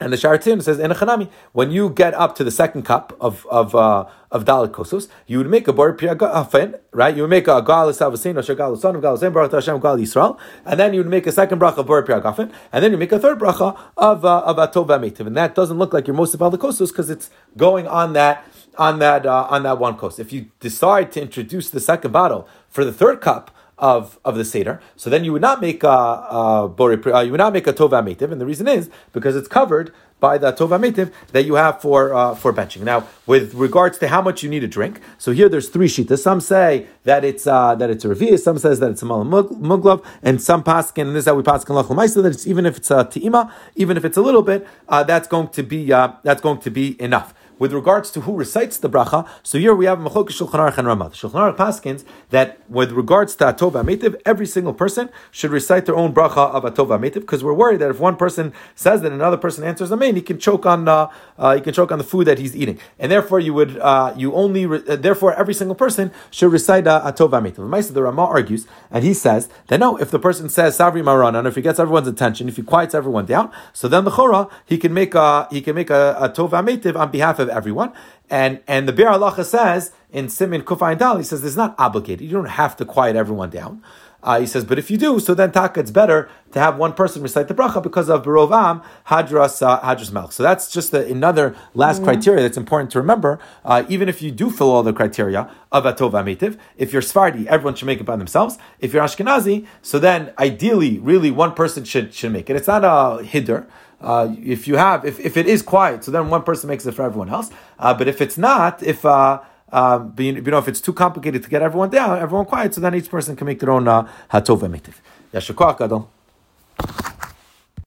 and 0.00 0.12
the 0.12 0.16
Sha'ar 0.16 0.62
says 0.62 0.78
in 0.80 0.90
a 0.90 0.94
chanami, 0.94 1.30
when 1.52 1.70
you 1.70 1.88
get 1.88 2.14
up 2.14 2.34
to 2.36 2.44
the 2.44 2.50
second 2.50 2.82
cup 2.82 3.16
of 3.20 3.46
of 3.46 3.74
uh, 3.74 4.06
of 4.30 4.44
dalit 4.44 4.72
kosos, 4.72 5.08
you 5.26 5.38
would 5.38 5.48
make 5.48 5.68
a 5.68 5.72
bar 5.72 5.96
piyagafen, 5.96 6.80
right? 6.90 7.14
You 7.14 7.22
would 7.22 7.30
make 7.30 7.46
a 7.46 7.62
gal 7.62 7.88
savasin 7.92 8.36
or 8.36 8.42
shagal 8.42 8.78
son 8.78 8.96
of 8.96 9.02
gal 9.02 9.16
baruch 9.30 9.52
Hashem 9.52 9.78
gal 9.80 9.96
Yisrael, 9.96 10.36
and 10.64 10.80
then 10.80 10.94
you 10.94 11.00
would 11.00 11.08
make 11.08 11.26
a 11.28 11.32
second 11.32 11.60
bracha 11.60 11.78
of 11.78 11.86
bar 11.86 12.02
piyagafen, 12.02 12.52
and 12.72 12.84
then 12.84 12.90
you 12.90 12.98
make 12.98 13.12
a 13.12 13.20
third 13.20 13.38
bracha 13.38 13.78
of 13.96 14.24
uh, 14.24 14.40
of 14.40 14.56
atov 14.56 14.88
v'amitiv, 14.88 15.26
and 15.26 15.36
that 15.36 15.54
doesn't 15.54 15.78
look 15.78 15.92
like 15.92 16.08
your 16.08 16.16
most 16.16 16.34
of 16.34 16.40
dalit 16.40 16.58
kosos 16.58 16.88
because 16.88 17.08
it's 17.08 17.30
going 17.56 17.86
on 17.86 18.14
that 18.14 18.44
on 18.76 18.98
that 18.98 19.24
uh, 19.24 19.46
on 19.48 19.62
that 19.62 19.78
one 19.78 19.96
coast. 19.96 20.18
If 20.18 20.32
you 20.32 20.50
decide 20.58 21.12
to 21.12 21.22
introduce 21.22 21.70
the 21.70 21.80
second 21.80 22.10
bottle 22.10 22.48
for 22.68 22.84
the 22.84 22.92
third 22.92 23.20
cup 23.20 23.52
of, 23.78 24.18
of 24.24 24.36
the 24.36 24.44
Seder. 24.44 24.80
So 24.96 25.10
then 25.10 25.24
you 25.24 25.32
would 25.32 25.42
not 25.42 25.60
make 25.60 25.82
a, 25.82 25.88
a 25.88 26.66
uh, 26.66 27.20
you 27.22 27.30
would 27.32 27.38
not 27.38 27.52
make 27.52 27.66
a 27.66 27.72
Tova 27.72 28.02
Metiv, 28.04 28.30
and 28.30 28.40
the 28.40 28.46
reason 28.46 28.68
is 28.68 28.90
because 29.12 29.36
it's 29.36 29.48
covered 29.48 29.92
by 30.20 30.38
the 30.38 30.52
Tova 30.52 30.78
Metiv 30.80 31.12
that 31.32 31.44
you 31.44 31.54
have 31.54 31.82
for 31.82 32.14
uh, 32.14 32.34
for 32.34 32.52
benching. 32.52 32.82
Now, 32.82 33.06
with 33.26 33.54
regards 33.54 33.98
to 33.98 34.08
how 34.08 34.22
much 34.22 34.42
you 34.42 34.48
need 34.48 34.60
to 34.60 34.68
drink, 34.68 35.00
so 35.18 35.32
here 35.32 35.48
there's 35.48 35.68
three 35.68 35.88
shitas. 35.88 36.20
Some 36.20 36.40
say 36.40 36.86
that 37.04 37.24
it's 37.24 37.46
uh, 37.46 37.74
that 37.74 37.90
it's 37.90 38.04
a 38.04 38.08
revi'ah, 38.08 38.38
some 38.38 38.58
says 38.58 38.80
that 38.80 38.90
it's 38.90 39.02
a 39.02 39.06
malam 39.06 40.02
and 40.22 40.40
some 40.40 40.62
paskin, 40.62 41.08
and 41.08 41.16
this 41.16 41.24
is 41.24 41.26
how 41.26 41.34
we 41.34 41.42
paskin 41.42 41.74
lachol 41.82 42.22
that 42.22 42.26
it's 42.26 42.46
even 42.46 42.64
if 42.66 42.76
it's 42.76 42.90
a 42.90 43.04
ti'ima, 43.04 43.52
even 43.74 43.96
if 43.96 44.04
it's 44.04 44.16
a 44.16 44.22
little 44.22 44.42
bit, 44.42 44.66
uh, 44.88 45.02
that's 45.02 45.28
going 45.28 45.48
to 45.48 45.62
be 45.62 45.92
uh, 45.92 46.12
that's 46.22 46.40
going 46.40 46.58
to 46.58 46.70
be 46.70 47.00
enough 47.00 47.34
with 47.58 47.72
regards 47.72 48.10
to 48.12 48.22
who 48.22 48.36
recites 48.36 48.78
the 48.78 48.90
bracha, 48.90 49.28
so 49.42 49.58
here 49.58 49.74
we 49.74 49.86
have 49.86 49.98
Machok 49.98 50.28
Shulchan 50.28 50.58
Aruch 50.58 50.78
and 50.78 50.86
Ramah. 50.86 51.10
Shulchan 51.10 51.54
Aruch 51.54 51.56
paskins 51.56 52.04
that 52.30 52.58
with 52.68 52.92
regards 52.92 53.36
to 53.36 53.44
Atov 53.44 53.72
Ametiv, 53.72 54.20
every 54.26 54.46
single 54.46 54.74
person 54.74 55.08
should 55.30 55.50
recite 55.50 55.86
their 55.86 55.96
own 55.96 56.12
bracha 56.12 56.50
of 56.50 56.64
Atov 56.64 56.88
Ametiv 56.88 57.20
because 57.20 57.44
we're 57.44 57.54
worried 57.54 57.80
that 57.80 57.90
if 57.90 58.00
one 58.00 58.16
person 58.16 58.52
says 58.74 59.02
that 59.02 59.12
another 59.12 59.36
person 59.36 59.64
answers 59.64 59.92
Amen, 59.92 60.16
he 60.16 60.22
can 60.22 60.38
choke 60.38 60.66
on 60.66 60.88
uh, 60.88 61.08
uh, 61.38 61.54
he 61.54 61.60
can 61.60 61.72
choke 61.72 61.92
on 61.92 61.98
the 61.98 62.04
food 62.04 62.26
that 62.26 62.38
he's 62.38 62.56
eating, 62.56 62.78
and 62.98 63.10
therefore 63.10 63.40
you 63.40 63.54
would 63.54 63.78
uh, 63.78 64.12
you 64.16 64.32
only 64.34 64.66
re- 64.66 64.82
uh, 64.88 64.96
therefore 64.96 65.34
every 65.34 65.54
single 65.54 65.74
person 65.74 66.10
should 66.30 66.50
recite 66.50 66.86
uh, 66.86 67.02
Atov 67.04 67.30
Ametiv. 67.30 67.92
The 67.94 68.02
Ramah 68.02 68.24
argues 68.24 68.66
and 68.90 69.04
he 69.04 69.14
says 69.14 69.48
that 69.68 69.78
no, 69.78 69.96
if 69.96 70.10
the 70.10 70.18
person 70.18 70.48
says 70.48 70.78
Savri 70.78 71.04
Maran, 71.04 71.34
and 71.34 71.46
if 71.46 71.54
he 71.54 71.62
gets 71.62 71.78
everyone's 71.78 72.08
attention, 72.08 72.48
if 72.48 72.56
he 72.56 72.62
quiets 72.62 72.94
everyone 72.94 73.26
down, 73.26 73.50
so 73.72 73.88
then 73.88 74.04
the 74.04 74.10
Chora 74.10 74.50
he 74.64 74.78
can 74.78 74.92
make 74.94 75.14
a 75.14 75.48
he 75.50 75.60
can 75.60 75.74
make 75.74 75.90
a, 75.90 76.16
a 76.18 76.28
Tov 76.28 76.50
Ametiv 76.50 76.96
on 76.96 77.10
behalf 77.10 77.38
of 77.38 77.43
of 77.44 77.50
everyone. 77.50 77.92
And 78.28 78.60
and 78.66 78.88
the 78.88 78.92
Biur 78.92 79.12
Halacha 79.16 79.44
says 79.44 79.92
in 80.10 80.28
Simin 80.28 80.62
Kufayin 80.62 80.98
Dal, 80.98 81.18
he 81.18 81.24
says 81.24 81.42
there's 81.42 81.56
not 81.56 81.74
obligated. 81.78 82.26
You 82.26 82.32
don't 82.32 82.46
have 82.46 82.76
to 82.78 82.84
quiet 82.84 83.14
everyone 83.16 83.50
down. 83.50 83.82
Uh, 84.24 84.40
he 84.40 84.46
says, 84.46 84.64
but 84.64 84.78
if 84.78 84.90
you 84.90 84.96
do, 84.96 85.20
so 85.20 85.34
then 85.34 85.52
taka, 85.52 85.78
it's 85.78 85.90
better 85.90 86.30
to 86.50 86.58
have 86.58 86.78
one 86.78 86.94
person 86.94 87.22
recite 87.22 87.46
the 87.46 87.54
bracha 87.54 87.82
because 87.82 88.08
of 88.08 88.22
Barovam 88.24 88.82
Hadras 89.08 89.60
uh, 89.60 89.78
Hadras 89.82 90.10
Melch. 90.10 90.32
So 90.32 90.42
that's 90.42 90.72
just 90.72 90.94
a, 90.94 91.06
another 91.06 91.54
last 91.74 91.96
mm-hmm. 91.96 92.06
criteria 92.06 92.40
that's 92.42 92.56
important 92.56 92.90
to 92.92 92.98
remember. 92.98 93.38
Uh, 93.66 93.84
even 93.86 94.08
if 94.08 94.22
you 94.22 94.30
do 94.30 94.50
fill 94.50 94.70
all 94.70 94.82
the 94.82 94.94
criteria 94.94 95.50
of 95.70 95.84
Atov 95.84 96.12
Amitiv, 96.12 96.56
if 96.78 96.90
you're 96.90 97.02
Sfardi, 97.02 97.44
everyone 97.46 97.74
should 97.74 97.84
make 97.84 98.00
it 98.00 98.04
by 98.04 98.16
themselves. 98.16 98.56
If 98.80 98.94
you're 98.94 99.04
Ashkenazi, 99.04 99.66
so 99.82 99.98
then 99.98 100.32
ideally, 100.38 100.98
really, 100.98 101.30
one 101.30 101.52
person 101.52 101.84
should 101.84 102.14
should 102.14 102.32
make 102.32 102.48
it. 102.48 102.56
It's 102.56 102.68
not 102.68 102.82
a 102.82 103.22
hiddur. 103.22 103.66
Uh, 104.04 104.34
if 104.42 104.68
you 104.68 104.76
have, 104.76 105.04
if, 105.04 105.18
if 105.18 105.36
it 105.36 105.46
is 105.46 105.62
quiet, 105.62 106.04
so 106.04 106.10
then 106.10 106.28
one 106.30 106.42
person 106.42 106.68
makes 106.68 106.84
it 106.86 106.92
for 106.92 107.02
everyone 107.02 107.30
else. 107.30 107.50
Uh, 107.78 107.94
but 107.94 108.06
if 108.06 108.20
it's 108.20 108.38
not, 108.38 108.82
if 108.82 109.04
uh, 109.04 109.40
but 109.70 110.22
you, 110.24 110.40
know, 110.40 110.58
if 110.58 110.68
it's 110.68 110.80
too 110.80 110.92
complicated 110.92 111.42
to 111.42 111.50
get 111.50 111.62
everyone 111.62 111.90
down, 111.90 112.18
everyone 112.18 112.46
quiet, 112.46 112.74
so 112.74 112.80
then 112.80 112.94
each 112.94 113.10
person 113.10 113.34
can 113.34 113.46
make 113.46 113.58
their 113.58 113.70
own 113.70 113.88
uh, 113.88 114.08
hatov 114.30 114.60
emitiv. 114.60 114.94
Yashakwa 115.32 116.08